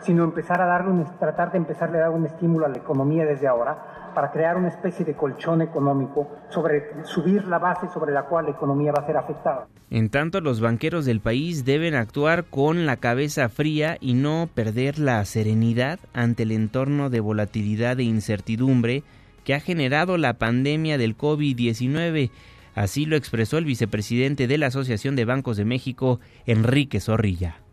[0.00, 3.24] sino empezar a darle un, tratar de empezarle a dar un estímulo a la economía
[3.24, 3.78] desde ahora
[4.14, 8.52] para crear una especie de colchón económico sobre subir la base sobre la cual la
[8.52, 9.66] economía va a ser afectada.
[9.90, 14.98] En tanto, los banqueros del país deben actuar con la cabeza fría y no perder
[14.98, 19.02] la serenidad ante el entorno de volatilidad e incertidumbre
[19.44, 22.30] que ha generado la pandemia del COVID-19.
[22.74, 27.63] Así lo expresó el vicepresidente de la Asociación de Bancos de México, Enrique Zorrilla.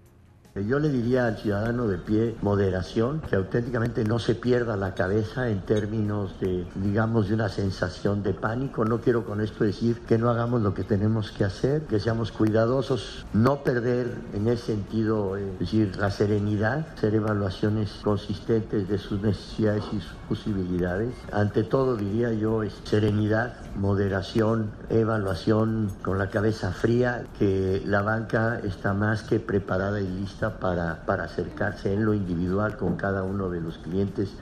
[0.54, 5.48] Yo le diría al ciudadano de pie moderación, que auténticamente no se pierda la cabeza
[5.48, 8.84] en términos de, digamos, de una sensación de pánico.
[8.84, 12.34] No quiero con esto decir que no hagamos lo que tenemos que hacer, que seamos
[12.34, 18.98] cuidadosos, no perder en ese sentido, eh, es decir, la serenidad, hacer evaluaciones consistentes de
[18.98, 21.14] sus necesidades y sus posibilidades.
[21.32, 28.60] Ante todo diría yo es serenidad, moderación, evaluación con la cabeza fría, que la banca
[28.66, 33.50] está más que preparada y lista para, para acercarse en lo individual con cada uno
[33.50, 34.36] de los clientes.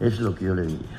[0.00, 0.98] Es lo que yo le diría.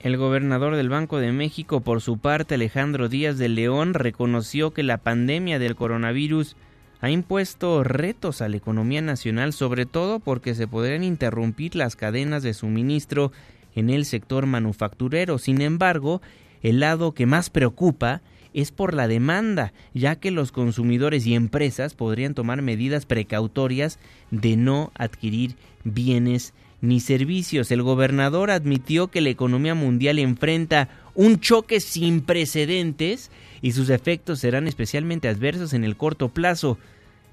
[0.00, 4.82] El gobernador del Banco de México, por su parte, Alejandro Díaz de León, reconoció que
[4.82, 6.56] la pandemia del coronavirus
[7.00, 12.42] ha impuesto retos a la economía nacional, sobre todo porque se podrían interrumpir las cadenas
[12.42, 13.32] de suministro
[13.74, 15.38] en el sector manufacturero.
[15.38, 16.20] Sin embargo,
[16.62, 18.20] el lado que más preocupa
[18.54, 23.98] es por la demanda, ya que los consumidores y empresas podrían tomar medidas precautorias
[24.30, 27.70] de no adquirir bienes ni servicios.
[27.70, 34.38] El gobernador admitió que la economía mundial enfrenta un choque sin precedentes y sus efectos
[34.38, 36.78] serán especialmente adversos en el corto plazo.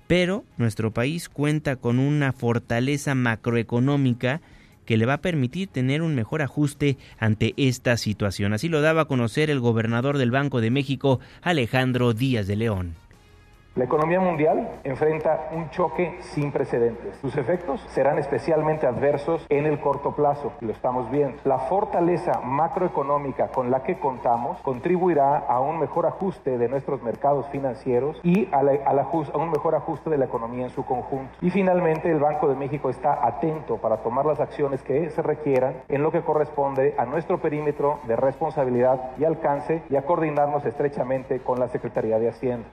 [0.08, 4.41] Pero nuestro país cuenta con una fortaleza macroeconómica
[4.86, 8.54] que le va a permitir tener un mejor ajuste ante esta situación.
[8.54, 12.96] Así lo daba a conocer el gobernador del Banco de México, Alejandro Díaz de León.
[13.74, 17.16] La economía mundial enfrenta un choque sin precedentes.
[17.22, 21.38] Sus efectos serán especialmente adversos en el corto plazo, lo estamos viendo.
[21.46, 27.48] La fortaleza macroeconómica con la que contamos contribuirá a un mejor ajuste de nuestros mercados
[27.48, 31.32] financieros y a, a un mejor ajuste de la economía en su conjunto.
[31.40, 35.76] Y finalmente, el Banco de México está atento para tomar las acciones que se requieran
[35.88, 41.40] en lo que corresponde a nuestro perímetro de responsabilidad y alcance y a coordinarnos estrechamente
[41.40, 42.68] con la Secretaría de Hacienda.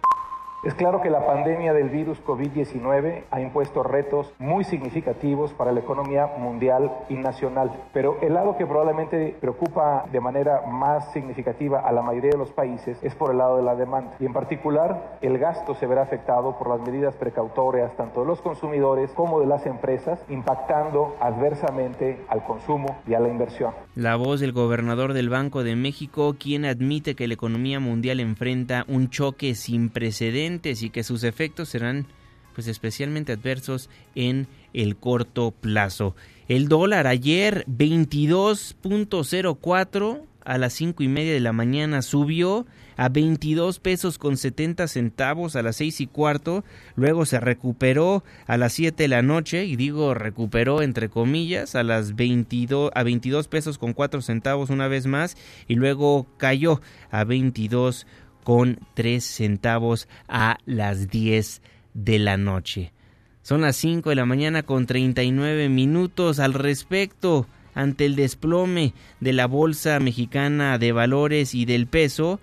[0.65, 5.79] Es claro que la pandemia del virus COVID-19 ha impuesto retos muy significativos para la
[5.79, 11.93] economía mundial y nacional, pero el lado que probablemente preocupa de manera más significativa a
[11.93, 14.17] la mayoría de los países es por el lado de la demanda.
[14.19, 18.43] Y en particular, el gasto se verá afectado por las medidas precautorias tanto de los
[18.43, 23.75] consumidores como de las empresas, impactando adversamente al consumo y a la inversión.
[23.95, 28.85] La voz del gobernador del Banco de México, quien admite que la economía mundial enfrenta
[28.89, 30.48] un choque sin precedentes
[30.83, 32.07] y que sus efectos serán
[32.55, 36.17] pues especialmente adversos en el corto plazo.
[36.49, 42.65] El dólar ayer 22.04 a las cinco y media de la mañana subió
[42.97, 46.65] a 22 pesos con 70 centavos a las seis y cuarto,
[46.97, 51.85] luego se recuperó a las 7 de la noche, y digo recuperó entre comillas, a
[51.85, 55.37] las 22, a 22 pesos con 4 centavos una vez más,
[55.69, 56.81] y luego cayó
[57.13, 58.05] a 22
[58.49, 61.61] con 3 centavos a las 10
[61.93, 62.95] de la noche.
[63.43, 67.47] Son las 5 de la mañana con 39 minutos al respecto.
[67.75, 72.41] Ante el desplome de la Bolsa Mexicana de Valores y del peso,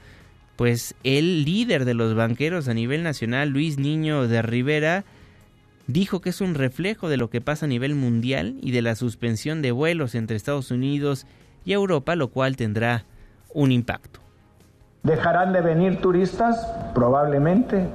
[0.57, 5.05] pues el líder de los banqueros a nivel nacional, Luis Niño de Rivera,
[5.87, 8.95] dijo que es un reflejo de lo que pasa a nivel mundial y de la
[8.95, 11.25] suspensión de vuelos entre Estados Unidos
[11.65, 13.05] y Europa, lo cual tendrá
[13.55, 14.24] un impacto.
[15.05, 16.65] ¿Dejarán de venir turistas?
[16.95, 17.87] Probablemente.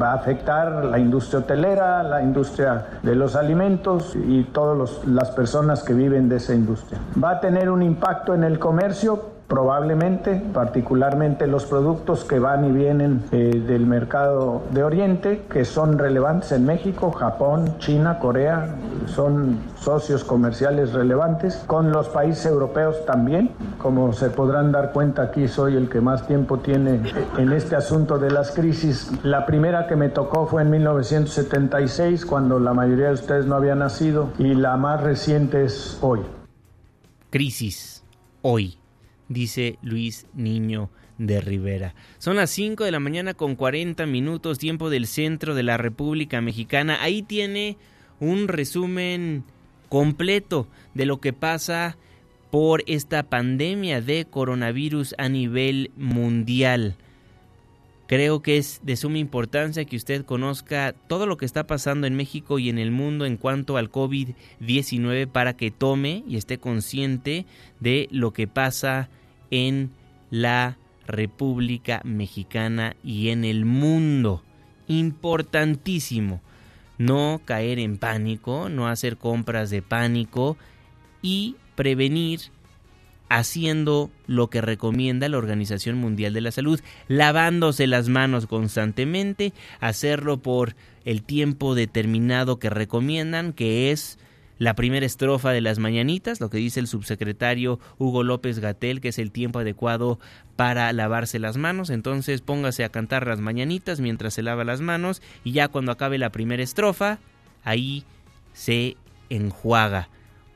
[0.00, 5.82] Va a afectar la industria hotelera, la industria de los alimentos y todas las personas
[5.82, 7.00] que viven de esa industria.
[7.24, 9.37] ¿Va a tener un impacto en el comercio?
[9.48, 15.98] Probablemente, particularmente los productos que van y vienen eh, del mercado de Oriente, que son
[15.98, 18.76] relevantes en México, Japón, China, Corea,
[19.06, 23.52] son socios comerciales relevantes, con los países europeos también.
[23.78, 27.00] Como se podrán dar cuenta, aquí soy el que más tiempo tiene
[27.38, 29.10] en este asunto de las crisis.
[29.22, 33.74] La primera que me tocó fue en 1976, cuando la mayoría de ustedes no había
[33.74, 36.20] nacido, y la más reciente es hoy.
[37.30, 38.04] Crisis,
[38.42, 38.78] hoy
[39.28, 41.94] dice Luis Niño de Rivera.
[42.18, 46.40] Son las 5 de la mañana con 40 minutos, tiempo del centro de la República
[46.40, 47.02] Mexicana.
[47.02, 47.76] Ahí tiene
[48.20, 49.44] un resumen
[49.88, 51.96] completo de lo que pasa
[52.50, 56.96] por esta pandemia de coronavirus a nivel mundial.
[58.06, 62.14] Creo que es de suma importancia que usted conozca todo lo que está pasando en
[62.14, 67.44] México y en el mundo en cuanto al COVID-19 para que tome y esté consciente
[67.80, 69.10] de lo que pasa
[69.50, 69.90] en
[70.30, 70.76] la
[71.06, 74.42] República Mexicana y en el mundo.
[74.86, 76.40] Importantísimo.
[76.98, 80.56] No caer en pánico, no hacer compras de pánico
[81.22, 82.40] y prevenir
[83.28, 90.38] haciendo lo que recomienda la Organización Mundial de la Salud, lavándose las manos constantemente, hacerlo
[90.38, 90.74] por
[91.04, 94.18] el tiempo determinado que recomiendan, que es
[94.58, 99.08] la primera estrofa de las mañanitas, lo que dice el subsecretario Hugo López Gatel, que
[99.08, 100.18] es el tiempo adecuado
[100.56, 101.90] para lavarse las manos.
[101.90, 106.18] Entonces póngase a cantar las mañanitas mientras se lava las manos y ya cuando acabe
[106.18, 107.18] la primera estrofa,
[107.62, 108.04] ahí
[108.52, 108.96] se
[109.30, 110.08] enjuaga.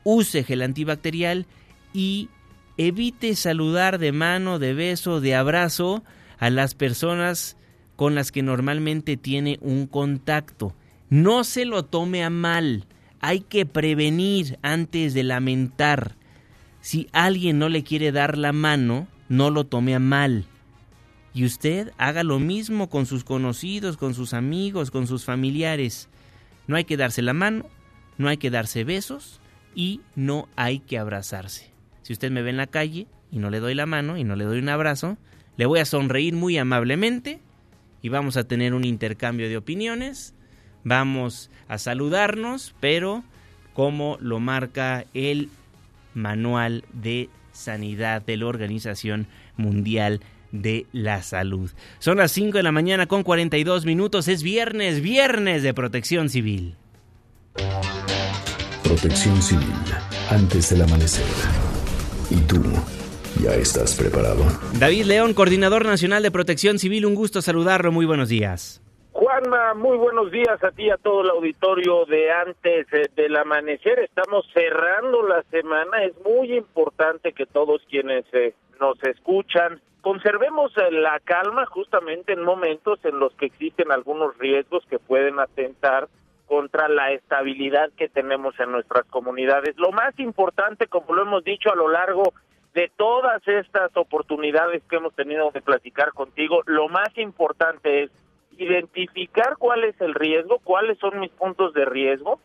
[0.05, 1.47] Use gel antibacterial
[1.93, 2.29] y
[2.77, 6.03] evite saludar de mano, de beso, de abrazo
[6.39, 7.57] a las personas
[7.95, 10.75] con las que normalmente tiene un contacto.
[11.09, 12.87] No se lo tome a mal.
[13.23, 16.17] Hay que prevenir antes de lamentar.
[16.81, 20.45] Si alguien no le quiere dar la mano, no lo tome a mal.
[21.33, 26.09] Y usted haga lo mismo con sus conocidos, con sus amigos, con sus familiares.
[26.67, 27.65] No hay que darse la mano,
[28.19, 29.41] no hay que darse besos
[29.75, 31.71] y no hay que abrazarse.
[32.03, 34.37] Si usted me ve en la calle y no le doy la mano y no
[34.37, 35.17] le doy un abrazo,
[35.57, 37.41] le voy a sonreír muy amablemente
[38.03, 40.35] y vamos a tener un intercambio de opiniones,
[40.85, 43.25] vamos a saludarnos, pero
[43.73, 45.49] como lo marca el
[46.15, 49.27] manual de sanidad de la Organización
[49.57, 50.21] Mundial
[50.51, 51.71] de la Salud.
[51.99, 56.77] Son las 5 de la mañana con 42 minutos, es viernes, viernes de protección civil.
[58.83, 59.73] Protección civil
[60.31, 61.25] antes del amanecer.
[62.31, 62.63] ¿Y tú
[63.43, 64.45] ya estás preparado?
[64.79, 67.93] David León, Coordinador Nacional de Protección Civil, un gusto saludarlo.
[67.93, 68.82] Muy buenos días.
[69.33, 74.01] Juanma, muy buenos días a ti y a todo el auditorio de antes del amanecer.
[74.01, 76.05] Estamos cerrando la semana.
[76.05, 82.43] Es muy importante que todos quienes eh, nos escuchan conservemos eh, la calma justamente en
[82.43, 86.09] momentos en los que existen algunos riesgos que pueden atentar
[86.47, 89.79] contra la estabilidad que tenemos en nuestras comunidades.
[89.79, 92.35] Lo más importante, como lo hemos dicho a lo largo
[92.75, 98.11] de todas estas oportunidades que hemos tenido de platicar contigo, lo más importante es
[98.59, 102.41] identificar cuál es el riesgo, cuáles son mis puntos de riesgo,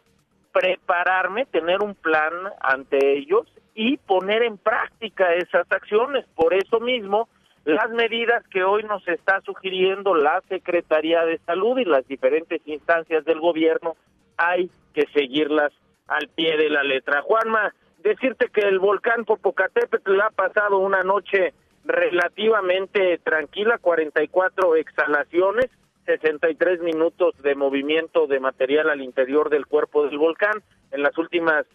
[0.51, 6.25] prepararme, tener un plan ante ellos y poner en práctica esas acciones.
[6.35, 7.29] Por eso mismo,
[7.63, 13.23] las medidas que hoy nos está sugiriendo la Secretaría de Salud y las diferentes instancias
[13.25, 13.95] del gobierno,
[14.37, 15.71] hay que seguirlas
[16.07, 17.21] al pie de la letra.
[17.21, 21.53] Juanma, decirte que el volcán Popocatépetl ha pasado una noche
[21.85, 25.69] relativamente tranquila, 44 exhalaciones,
[26.07, 30.63] 63 minutos de movimiento de material al interior del cuerpo del volcán.
[30.91, 31.65] En las últimas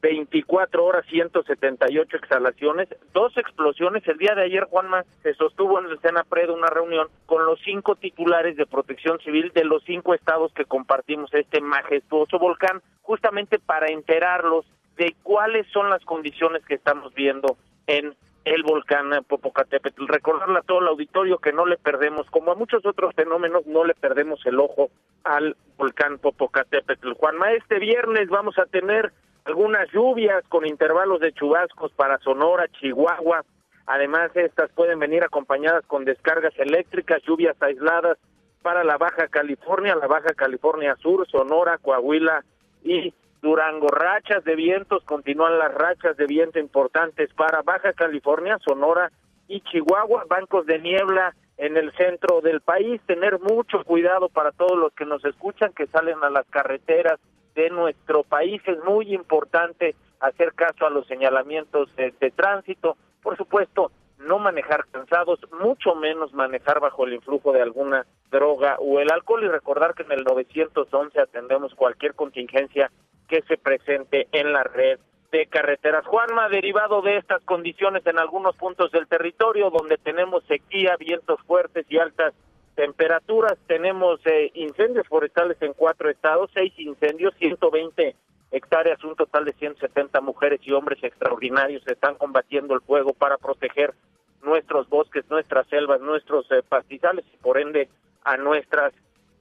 [0.00, 4.06] 24 eh, horas, 178 exhalaciones, dos explosiones.
[4.06, 7.96] El día de ayer, Juanma, se sostuvo en el Senapred una reunión con los cinco
[7.96, 13.88] titulares de protección civil de los cinco estados que compartimos este majestuoso volcán, justamente para
[13.88, 14.64] enterarlos
[14.96, 17.56] de cuáles son las condiciones que estamos viendo
[17.88, 18.14] en
[18.44, 20.06] el volcán Popocatépetl.
[20.06, 23.84] Recordarle a todo el auditorio que no le perdemos, como a muchos otros fenómenos, no
[23.84, 24.90] le perdemos el ojo
[25.24, 27.12] al volcán Popocatépetl.
[27.12, 29.12] Juanma, este viernes vamos a tener
[29.44, 33.44] algunas lluvias con intervalos de chubascos para Sonora, Chihuahua.
[33.86, 38.18] Además, estas pueden venir acompañadas con descargas eléctricas, lluvias aisladas
[38.62, 42.44] para la Baja California, la Baja California Sur, Sonora, Coahuila
[42.84, 43.12] y
[43.42, 49.10] Durango, rachas de vientos, continúan las rachas de viento importantes para Baja California, Sonora
[49.48, 54.78] y Chihuahua, bancos de niebla en el centro del país, tener mucho cuidado para todos
[54.78, 57.18] los que nos escuchan, que salen a las carreteras
[57.56, 63.36] de nuestro país, es muy importante hacer caso a los señalamientos de, de tránsito, por
[63.36, 63.90] supuesto,
[64.26, 69.44] no manejar cansados, mucho menos manejar bajo el influjo de alguna droga o el alcohol
[69.44, 72.90] y recordar que en el 911 atendemos cualquier contingencia
[73.28, 74.98] que se presente en la red
[75.30, 76.06] de carreteras.
[76.06, 81.86] Juanma, derivado de estas condiciones en algunos puntos del territorio donde tenemos sequía, vientos fuertes
[81.88, 82.34] y altas
[82.74, 88.14] temperaturas, tenemos eh, incendios forestales en cuatro estados, seis incendios, 120
[88.52, 93.94] hectáreas, un total de 170 mujeres y hombres extraordinarios están combatiendo el fuego para proteger
[94.42, 97.88] nuestros bosques, nuestras selvas, nuestros eh, pastizales y por ende
[98.24, 98.92] a nuestras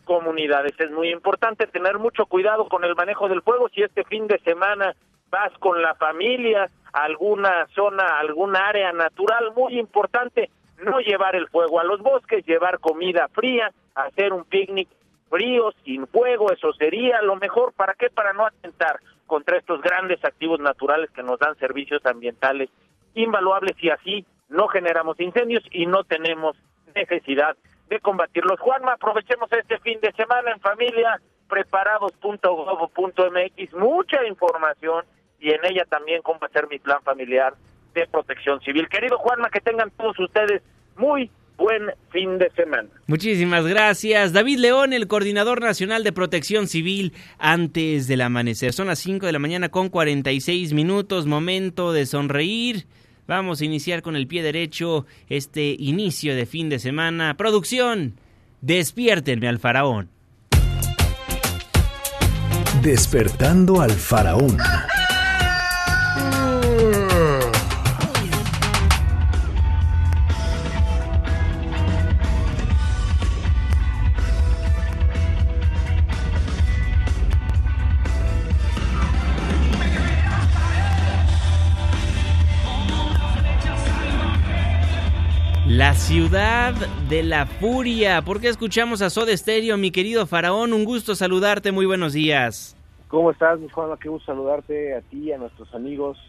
[0.05, 0.73] comunidades.
[0.79, 3.69] Es muy importante tener mucho cuidado con el manejo del fuego.
[3.69, 4.95] Si este fin de semana
[5.29, 10.49] vas con la familia a alguna zona, alguna área natural, muy importante
[10.83, 14.89] no llevar el fuego a los bosques, llevar comida fría, hacer un picnic
[15.31, 17.73] frío, sin fuego, eso sería lo mejor.
[17.73, 18.09] ¿Para qué?
[18.09, 22.69] Para no atentar contra estos grandes activos naturales que nos dan servicios ambientales
[23.15, 26.57] invaluables y así no generamos incendios y no tenemos
[26.93, 27.55] necesidad
[27.89, 28.59] de combatirlos.
[28.59, 31.19] Juanma, aprovechemos este fin de semana en familia,
[31.49, 35.05] preparados.gov.mx, mucha información
[35.39, 37.53] y en ella también cómo hacer mi plan familiar
[37.93, 38.89] de protección civil.
[38.89, 40.61] Querido Juanma, que tengan todos ustedes
[40.97, 41.31] muy
[41.61, 42.89] buen fin de semana.
[43.07, 44.33] Muchísimas gracias.
[44.33, 48.73] David León, el coordinador nacional de protección civil antes del amanecer.
[48.73, 52.85] Son las 5 de la mañana con 46 minutos, momento de sonreír
[53.31, 57.37] Vamos a iniciar con el pie derecho este inicio de fin de semana.
[57.37, 58.15] Producción,
[58.59, 60.09] despiértenme al faraón.
[62.81, 64.57] Despertando al faraón.
[85.81, 86.75] La ciudad
[87.09, 88.21] de la furia.
[88.21, 90.73] ¿Por qué escuchamos a Soda Stereo, mi querido Faraón?
[90.73, 92.77] Un gusto saludarte, muy buenos días.
[93.07, 93.89] ¿Cómo estás, mi Juan?
[93.99, 96.19] Qué gusto saludarte a ti, a nuestros amigos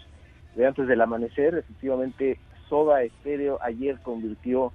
[0.57, 1.55] de antes del amanecer.
[1.59, 2.39] Efectivamente,
[2.71, 4.73] Soda Stereo ayer convirtió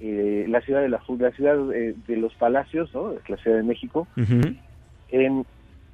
[0.00, 3.14] eh, la ciudad de la la ciudad eh, de, los palacios, ¿no?
[3.28, 5.46] la Ciudad de México, en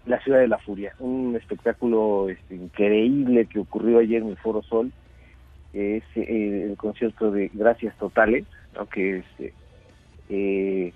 [0.07, 0.95] la ciudad de la furia.
[1.01, 4.91] Un espectáculo este, increíble que ocurrió ayer en el Foro Sol
[5.73, 8.45] es eh, el concierto de Gracias Totales,
[8.77, 9.53] aunque este,
[10.29, 10.93] eh,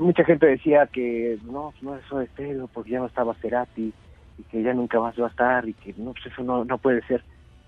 [0.00, 3.92] mucha gente decía que no, no es eso estéreo porque ya no estaba Cerati
[4.38, 6.78] y que ya nunca más va a estar y que no, pues eso no, no
[6.78, 7.22] puede ser.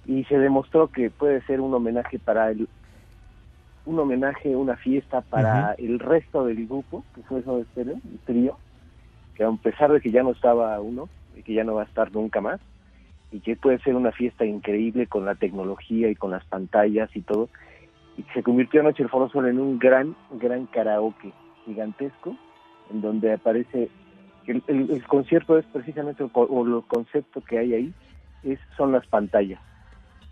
[0.07, 2.69] Y se demostró que puede ser un homenaje para el
[3.87, 8.19] un homenaje, una fiesta para el resto del grupo, que fue eso de Stereo, el
[8.25, 8.57] trío,
[9.35, 11.87] que a pesar de que ya no estaba uno, y que ya no va a
[11.87, 12.61] estar nunca más,
[13.35, 17.20] y que puede ser una fiesta increíble con la tecnología y con las pantallas y
[17.20, 17.49] todo,
[18.16, 21.32] y se convirtió anoche el Foro Sol en un gran, gran karaoke
[21.64, 22.37] gigantesco,
[22.93, 23.91] en donde aparece,
[24.47, 27.95] el, el, el concierto es precisamente, o, o el concepto que hay ahí,
[28.45, 29.61] es, son las pantallas.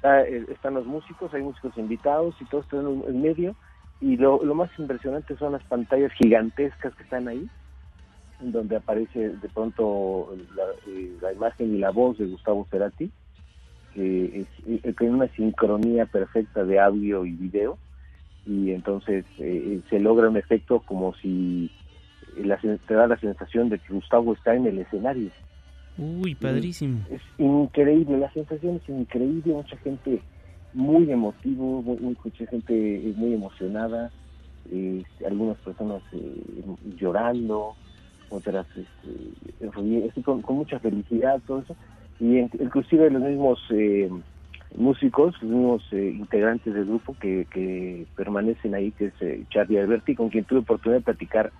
[0.04, 3.56] Eh, están los músicos, hay músicos invitados y todos están en, medio,
[4.00, 7.50] y lo, lo más impresionante son las pantallas gigantescas que están ahí,
[8.50, 13.10] donde aparece de pronto la, eh, la imagen y la voz de Gustavo Cerati,
[13.94, 17.78] que es, eh, una sincronía perfecta de audio y video,
[18.46, 21.70] y entonces eh, se logra un efecto como si
[22.36, 25.30] la, te da la sensación de que Gustavo está en el escenario.
[25.98, 27.00] Uy, padrísimo.
[27.10, 30.22] Es increíble, la sensación es increíble, mucha gente
[30.72, 34.10] muy emotivo, mucha gente muy emocionada,
[34.70, 36.64] eh, algunas personas eh,
[36.98, 37.74] llorando,
[38.32, 41.76] otras este, con, con, mucha felicidad, todo eso,
[42.20, 44.10] y inclusive los mismos eh,
[44.76, 49.78] músicos, los mismos eh, integrantes del grupo que, que, permanecen ahí, que es eh, Charlie
[49.78, 51.52] Alberti, con quien tuve oportunidad de platicar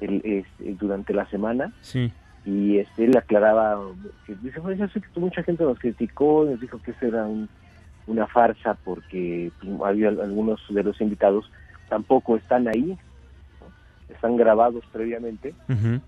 [0.00, 1.72] el, este, durante la semana.
[1.80, 2.12] Sí.
[2.44, 3.78] Y este, él aclaraba
[4.26, 7.26] que dice, bueno, yo sé que mucha gente nos criticó, nos dijo que eso era
[7.26, 7.48] un,
[8.06, 11.50] una farsa porque pues, había algunos de los invitados
[11.88, 12.96] tampoco están ahí.
[14.12, 15.54] Están grabados previamente.
[15.68, 16.00] Uh -huh.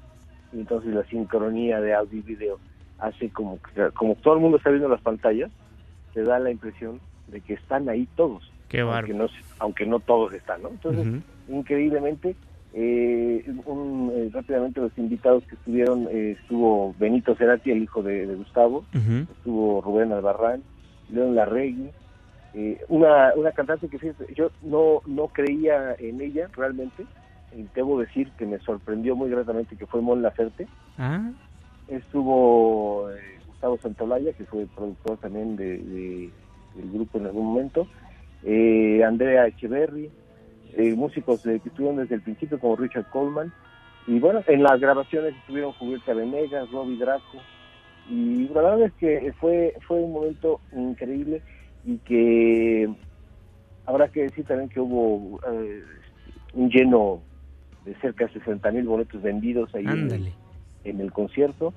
[0.52, 2.58] Y entonces la sincronía de audio y video
[2.98, 5.50] hace como que, como todo el mundo está viendo las pantallas,
[6.14, 8.50] te da la impresión de que están ahí todos.
[8.68, 9.26] Qué aunque no,
[9.58, 10.68] aunque no todos están, ¿no?
[10.70, 11.22] Entonces, uh -huh.
[11.48, 12.36] increíblemente,
[12.74, 18.26] eh, un, eh, rápidamente los invitados que estuvieron, eh, estuvo Benito Cerati, el hijo de,
[18.26, 19.26] de Gustavo, uh -huh.
[19.30, 20.62] estuvo Rubén Albarrán,
[21.10, 21.90] León Larregui,
[22.54, 27.04] eh, una, una cantante que yo no, no creía en ella realmente,
[27.56, 30.66] y debo decir que me sorprendió muy gratamente que fue Mon Laferte.
[30.98, 31.30] Ah.
[31.88, 36.30] Estuvo eh, Gustavo Santolaya, que fue productor también de, de,
[36.74, 37.86] del grupo en algún momento,
[38.44, 40.10] eh, Andrea Echeverry,
[40.74, 43.52] eh, músicos que estuvieron desde el principio como Richard Coleman,
[44.06, 47.38] y bueno, en las grabaciones estuvieron Julieta Venegas, Robbie Draco,
[48.08, 51.40] y la verdad es que fue, fue un momento increíble
[51.84, 52.92] y que
[53.86, 55.82] habrá que decir también que hubo eh,
[56.54, 57.20] un lleno
[57.84, 60.32] de cerca de 60 mil boletos vendidos ahí en,
[60.84, 61.74] en, el concierto.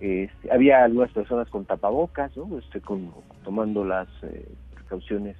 [0.00, 2.58] Este, había algunas personas con tapabocas, ¿no?
[2.58, 3.12] este, con,
[3.44, 5.36] tomando las eh, precauciones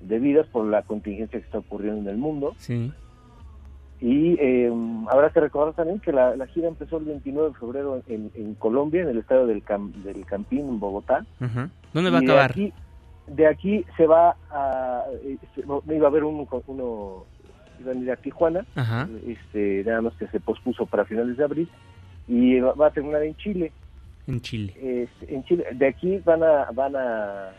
[0.00, 2.54] debidas por la contingencia que está ocurriendo en el mundo.
[2.58, 2.92] Sí.
[4.00, 4.70] Y eh,
[5.10, 8.54] habrá que recordar también que la, la, gira empezó el 29 de febrero en, en
[8.54, 11.24] Colombia, en el estadio del, Cam, del Campín, en Bogotá.
[11.92, 12.54] ¿Dónde va a acabar?
[12.54, 12.72] De aquí,
[13.28, 15.04] de aquí se va a...
[15.24, 15.62] Este,
[15.94, 17.24] iba a haber un, uno
[17.84, 19.08] iban a ir a Tijuana, Ajá.
[19.26, 21.68] este, nada más que se pospuso para finales de abril,
[22.26, 23.72] y va, va a terminar en Chile.
[24.26, 25.08] En Chile.
[25.28, 25.66] En Chile.
[25.74, 27.50] De aquí van a, van a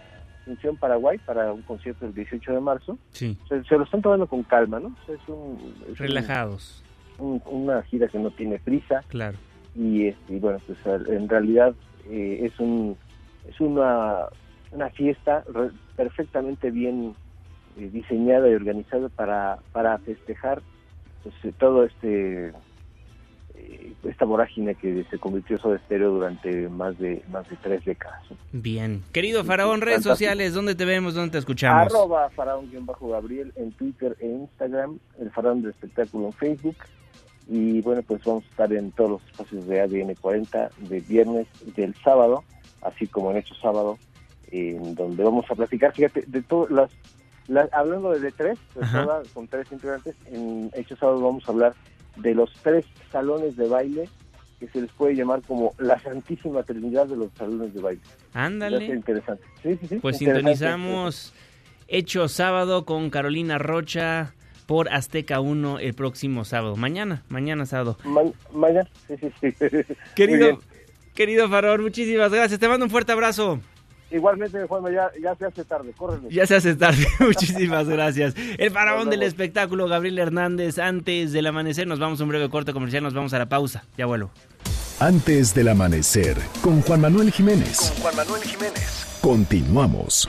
[0.45, 2.99] Asunción, Paraguay, para un concierto el 18 de marzo.
[3.09, 3.35] Sí.
[3.49, 4.95] Se, se lo están tomando con calma, ¿no?
[5.07, 6.83] Es un, es Relajados.
[7.17, 9.03] Un, un, una gira que no tiene prisa.
[9.07, 9.39] Claro.
[9.75, 11.73] Y, este, y bueno, pues en realidad
[12.07, 12.95] eh, es un
[13.47, 14.27] es una,
[14.71, 15.43] una fiesta
[15.95, 17.15] perfectamente bien
[17.77, 20.61] eh, diseñada y organizada para, para festejar
[21.23, 22.53] pues, todo este
[23.57, 28.21] eh, esta vorágine que se convirtió Soda Stereo durante más de más de tres décadas.
[28.51, 29.03] Bien.
[29.11, 31.93] Querido Faraón, redes sociales, ¿dónde te vemos, dónde te escuchamos?
[31.93, 36.75] Arroba Faraón-Gabriel en Twitter e Instagram, el Faraón del Espectáculo en Facebook.
[37.47, 41.47] Y bueno, pues vamos a estar en todos los espacios de ADN 40 de viernes
[41.65, 42.43] y del sábado,
[42.81, 43.99] así como en Hecho Sábado,
[44.51, 46.91] en donde vamos a platicar, fíjate, de todas las,
[47.47, 51.51] las, hablando de, de tres, de todas, con tres integrantes, en Hecho Sábado vamos a
[51.51, 51.73] hablar
[52.17, 54.09] de los tres salones de baile
[54.59, 58.01] que se les puede llamar como la Santísima Trinidad de los salones de baile.
[58.33, 58.85] Ándale.
[58.85, 59.43] interesante.
[59.61, 60.55] Sí, sí, sí, pues interesante.
[60.55, 61.33] sintonizamos
[61.87, 64.33] Hecho Sábado con Carolina Rocha
[64.65, 66.75] por Azteca 1 el próximo sábado.
[66.75, 67.97] Mañana, mañana sábado.
[68.03, 68.21] Ma
[68.51, 69.95] mañana, sí, sí, sí.
[70.15, 70.59] Querido,
[71.13, 72.59] querido Faror, muchísimas gracias.
[72.59, 73.59] Te mando un fuerte abrazo.
[74.15, 76.29] Igualmente, Juan, ya, ya se hace tarde, córrele.
[76.29, 78.33] Ya se hace tarde, muchísimas gracias.
[78.57, 80.79] El faraón del espectáculo, Gabriel Hernández.
[80.79, 83.83] Antes del amanecer, nos vamos a un breve corte comercial, nos vamos a la pausa.
[83.97, 84.31] Ya vuelvo.
[85.01, 87.91] Antes del amanecer, con Juan Manuel Jiménez.
[87.91, 89.19] Con Juan Manuel Jiménez.
[89.19, 90.27] Continuamos.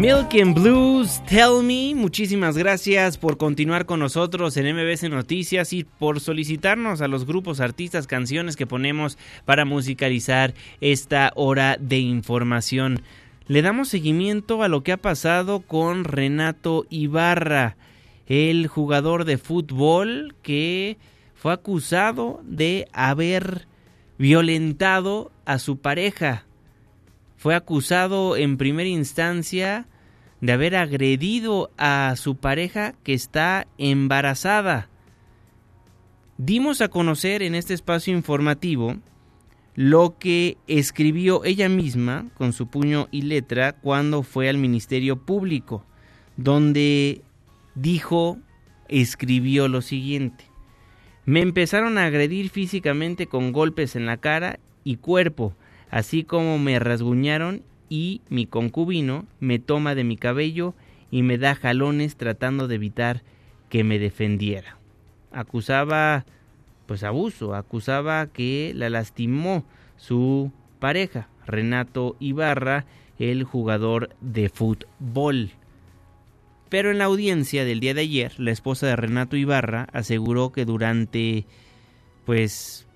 [0.00, 6.20] Talking Blues, Tell Me, muchísimas gracias por continuar con nosotros en MBS Noticias y por
[6.20, 13.02] solicitarnos a los grupos, artistas, canciones que ponemos para musicalizar esta hora de información.
[13.46, 17.76] Le damos seguimiento a lo que ha pasado con Renato Ibarra,
[18.26, 20.96] el jugador de fútbol que
[21.34, 23.66] fue acusado de haber
[24.16, 26.46] violentado a su pareja
[27.40, 29.86] fue acusado en primera instancia
[30.42, 34.90] de haber agredido a su pareja que está embarazada.
[36.36, 38.98] Dimos a conocer en este espacio informativo
[39.74, 45.86] lo que escribió ella misma con su puño y letra cuando fue al Ministerio Público,
[46.36, 47.22] donde
[47.74, 48.36] dijo,
[48.88, 50.44] escribió lo siguiente.
[51.24, 55.56] Me empezaron a agredir físicamente con golpes en la cara y cuerpo
[55.90, 60.74] así como me rasguñaron y mi concubino me toma de mi cabello
[61.10, 63.22] y me da jalones tratando de evitar
[63.68, 64.78] que me defendiera.
[65.32, 66.24] Acusaba
[66.86, 69.64] pues abuso, acusaba que la lastimó
[69.96, 72.84] su pareja, Renato Ibarra,
[73.18, 75.50] el jugador de fútbol.
[76.68, 80.64] Pero en la audiencia del día de ayer, la esposa de Renato Ibarra aseguró que
[80.64, 81.44] durante
[82.24, 82.86] pues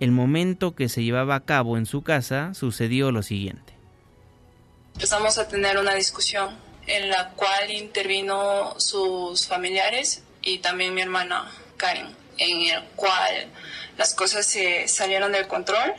[0.00, 3.72] el momento que se llevaba a cabo en su casa sucedió lo siguiente.
[4.94, 11.50] Empezamos a tener una discusión en la cual intervino sus familiares y también mi hermana
[11.76, 13.48] Karen, en el cual
[13.96, 15.94] las cosas se salieron del control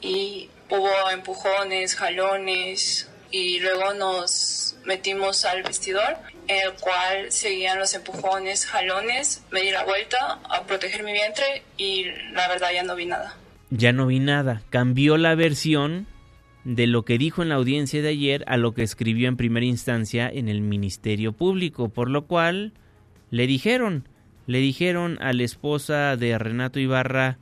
[0.00, 6.16] y hubo empujones, jalones y luego nos metimos al vestidor
[6.48, 11.62] en el cual seguían los empujones, jalones, me di la vuelta a proteger mi vientre
[11.76, 13.36] y la verdad ya no vi nada.
[13.70, 14.62] Ya no vi nada.
[14.70, 16.06] Cambió la versión
[16.64, 19.66] de lo que dijo en la audiencia de ayer a lo que escribió en primera
[19.66, 22.72] instancia en el Ministerio Público, por lo cual
[23.30, 24.08] le dijeron,
[24.46, 27.38] le dijeron a la esposa de Renato Ibarra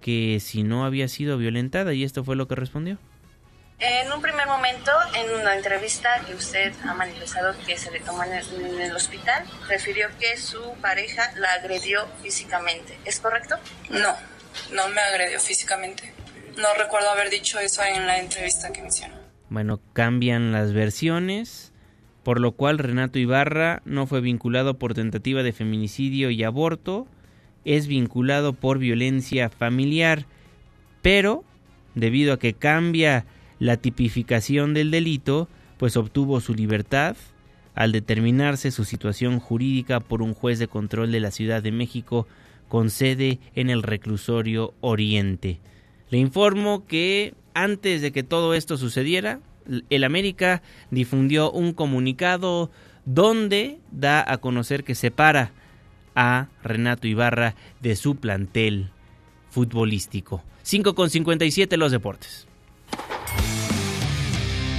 [0.00, 2.98] que si no había sido violentada y esto fue lo que respondió.
[3.80, 8.22] En un primer momento, en una entrevista que usted ha manifestado que se le tomó
[8.22, 8.32] en
[8.80, 12.96] el, hospital, refirió que su pareja la agredió físicamente.
[13.04, 13.56] ¿Es correcto?
[13.90, 14.14] No,
[14.72, 16.14] no me agredió físicamente.
[16.56, 19.18] No recuerdo haber dicho eso en la entrevista que me hicieron.
[19.50, 21.72] Bueno, cambian las versiones,
[22.22, 27.08] por lo cual Renato Ibarra no fue vinculado por tentativa de feminicidio y aborto,
[27.64, 30.26] es vinculado por violencia familiar,
[31.02, 31.44] pero
[31.94, 33.26] debido a que cambia
[33.64, 35.48] la tipificación del delito,
[35.78, 37.16] pues obtuvo su libertad
[37.74, 42.26] al determinarse su situación jurídica por un juez de control de la Ciudad de México
[42.68, 45.60] con sede en el reclusorio Oriente.
[46.10, 49.40] Le informo que antes de que todo esto sucediera,
[49.88, 50.60] el América
[50.90, 52.70] difundió un comunicado
[53.06, 55.52] donde da a conocer que separa
[56.14, 58.90] a Renato Ibarra de su plantel
[59.48, 60.42] futbolístico.
[60.64, 62.46] 5 con 57 los deportes.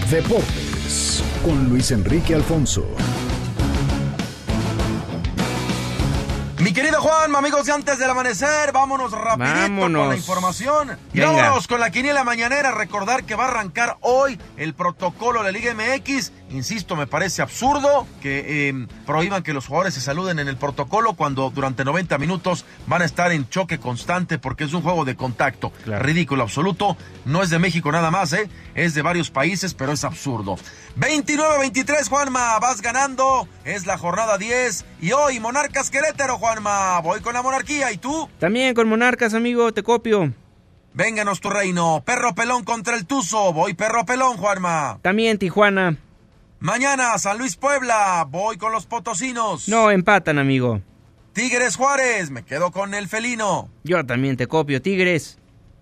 [0.09, 2.85] Deportes con Luis Enrique Alfonso.
[6.65, 10.97] Mi querido Juan, amigos de antes del amanecer, vámonos rapidito con la información.
[11.13, 12.71] Y vámonos con la quiniela mañanera.
[12.71, 16.31] Recordar que va a arrancar hoy el protocolo de la Liga MX.
[16.49, 21.13] Insisto, me parece absurdo que eh, prohíban que los jugadores se saluden en el protocolo
[21.13, 25.15] cuando durante 90 minutos van a estar en choque constante porque es un juego de
[25.15, 25.71] contacto.
[25.85, 26.97] Ridículo absoluto.
[27.25, 28.49] No es de México nada más, ¿eh?
[28.73, 30.57] Es de varios países, pero es absurdo.
[30.97, 33.47] 29-23, Juanma, vas ganando.
[33.65, 34.85] Es la jornada 10.
[35.01, 37.01] Y hoy, Monarcas Querétaro, Juanma.
[37.01, 37.91] Voy con la monarquía.
[37.91, 38.29] ¿Y tú?
[38.39, 40.33] También con Monarcas, amigo, te copio.
[40.93, 42.01] Vénganos tu reino.
[42.05, 43.51] Perro pelón contra el Tuzo.
[43.51, 44.99] Voy perro pelón, Juanma.
[45.01, 45.97] También Tijuana.
[46.59, 48.25] Mañana, San Luis Puebla.
[48.29, 49.67] Voy con los potosinos.
[49.67, 50.81] No, empatan, amigo.
[51.33, 52.31] Tigres Juárez.
[52.31, 53.69] Me quedo con el felino.
[53.83, 55.37] Yo también te copio, Tigres.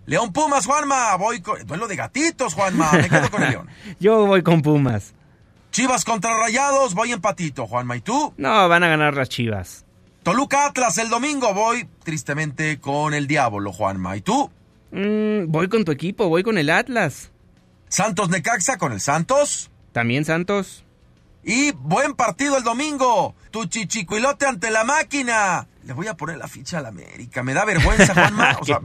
[0.06, 1.14] León Pumas, Juanma.
[1.16, 1.64] Voy con.
[1.64, 2.90] Duelo de gatitos, Juanma.
[2.92, 3.68] Me quedo con el León.
[4.00, 5.14] Yo voy con Pumas.
[5.70, 6.94] Chivas contra Rayados.
[6.94, 7.96] Voy empatito, Juanma.
[7.96, 8.34] ¿Y tú?
[8.36, 9.84] No, van a ganar las Chivas.
[10.24, 11.52] Toluca Atlas el domingo.
[11.52, 14.16] Voy tristemente con el Diablo, Juanma.
[14.16, 14.50] ¿Y tú?
[14.90, 16.30] Mm, voy con tu equipo.
[16.30, 17.30] Voy con el Atlas.
[17.88, 19.70] Santos Necaxa con el Santos.
[19.92, 20.82] También Santos.
[21.44, 23.34] Y buen partido el domingo.
[23.50, 25.68] Tu chichicuilote ante la máquina.
[25.84, 27.42] Le voy a poner la ficha al América.
[27.42, 28.56] Me da vergüenza, Juanma.
[28.58, 28.80] O sea,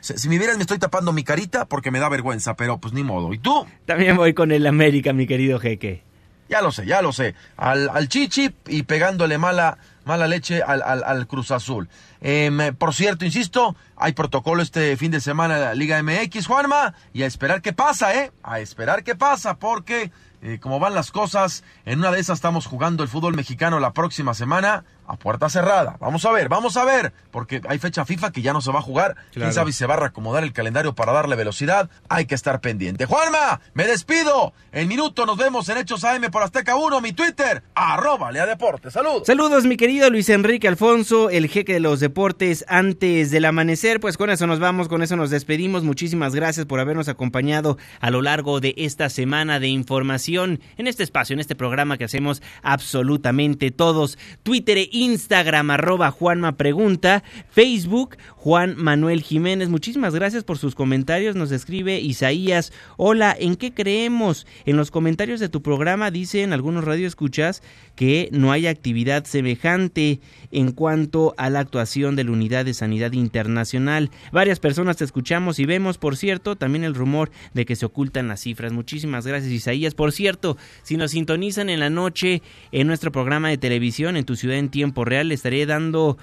[0.00, 3.02] si me vieras, me estoy tapando mi carita porque me da vergüenza, pero pues ni
[3.02, 3.34] modo.
[3.34, 3.66] ¿Y tú?
[3.84, 6.04] También voy con el América, mi querido jeque.
[6.48, 7.34] Ya lo sé, ya lo sé.
[7.56, 11.88] Al, al Chichi y pegándole mala, mala leche al, al, Cruz Azul.
[12.20, 16.94] Em, por cierto, insisto, hay protocolo este fin de semana en la Liga MX, Juanma,
[17.12, 18.32] y a esperar qué pasa, ¿eh?
[18.42, 20.10] A esperar qué pasa, porque
[20.42, 23.92] eh, como van las cosas, en una de esas estamos jugando el fútbol mexicano la
[23.92, 25.96] próxima semana a puerta cerrada.
[26.00, 28.78] Vamos a ver, vamos a ver, porque hay fecha FIFA que ya no se va
[28.78, 29.14] a jugar.
[29.32, 31.90] Quién sabe si se va a reacomodar el calendario para darle velocidad.
[32.08, 33.04] Hay que estar pendiente.
[33.04, 34.54] Juanma, me despido.
[34.72, 38.94] En minuto nos vemos en Hechos AM por Azteca 1, mi Twitter, arroba Lea Deportes.
[38.94, 39.22] Salud.
[39.24, 44.00] Saludos, mi querido Luis Enrique Alfonso, el jeque de los deportes antes del amanecer.
[44.00, 45.84] Pues con eso nos vamos, con eso nos despedimos.
[45.84, 51.02] Muchísimas gracias por habernos acompañado a lo largo de esta semana de información en este
[51.02, 54.16] espacio, en este programa que hacemos absolutamente todos.
[54.42, 59.68] Twitter e Instagram, arroba Juanma Pregunta, Facebook, Juan Manuel Jiménez.
[59.68, 61.36] Muchísimas gracias por sus comentarios.
[61.36, 62.72] Nos escribe Isaías.
[62.96, 64.46] Hola, ¿en qué creemos?
[64.64, 67.62] En los comentarios de tu programa dicen algunos radioescuchas
[67.96, 73.12] que no hay actividad semejante en cuanto a la actuación de la Unidad de Sanidad
[73.12, 74.10] Internacional.
[74.32, 78.28] Varias personas te escuchamos y vemos, por cierto, también el rumor de que se ocultan
[78.28, 78.72] las cifras.
[78.72, 79.94] Muchísimas gracias, Isaías.
[79.94, 84.36] Por cierto, si nos sintonizan en la noche en nuestro programa de televisión en tu
[84.36, 86.18] ciudad en tiempo real, le estaré dando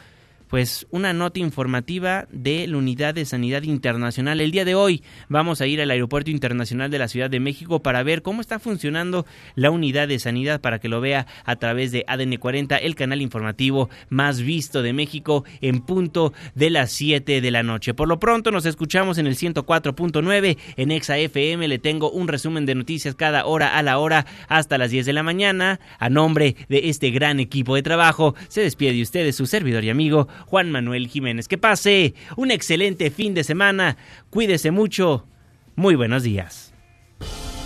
[0.49, 4.41] pues una nota informativa de la Unidad de Sanidad Internacional.
[4.41, 7.81] El día de hoy vamos a ir al Aeropuerto Internacional de la Ciudad de México
[7.81, 11.91] para ver cómo está funcionando la Unidad de Sanidad para que lo vea a través
[11.91, 17.41] de ADN 40, el canal informativo más visto de México en punto de las 7
[17.41, 17.93] de la noche.
[17.93, 21.67] Por lo pronto nos escuchamos en el 104.9 en Exa FM.
[21.67, 25.13] Le tengo un resumen de noticias cada hora a la hora hasta las 10 de
[25.13, 25.79] la mañana.
[25.99, 29.91] A nombre de este gran equipo de trabajo, se despide de ustedes su servidor y
[29.91, 31.47] amigo Juan Manuel Jiménez.
[31.47, 33.97] Que pase un excelente fin de semana.
[34.29, 35.27] Cuídese mucho.
[35.75, 36.73] Muy buenos días.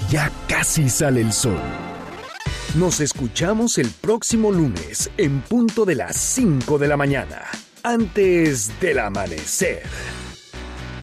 [0.09, 1.59] Ya casi sale el sol.
[2.75, 7.43] Nos escuchamos el próximo lunes en punto de las 5 de la mañana,
[7.83, 9.83] antes del amanecer.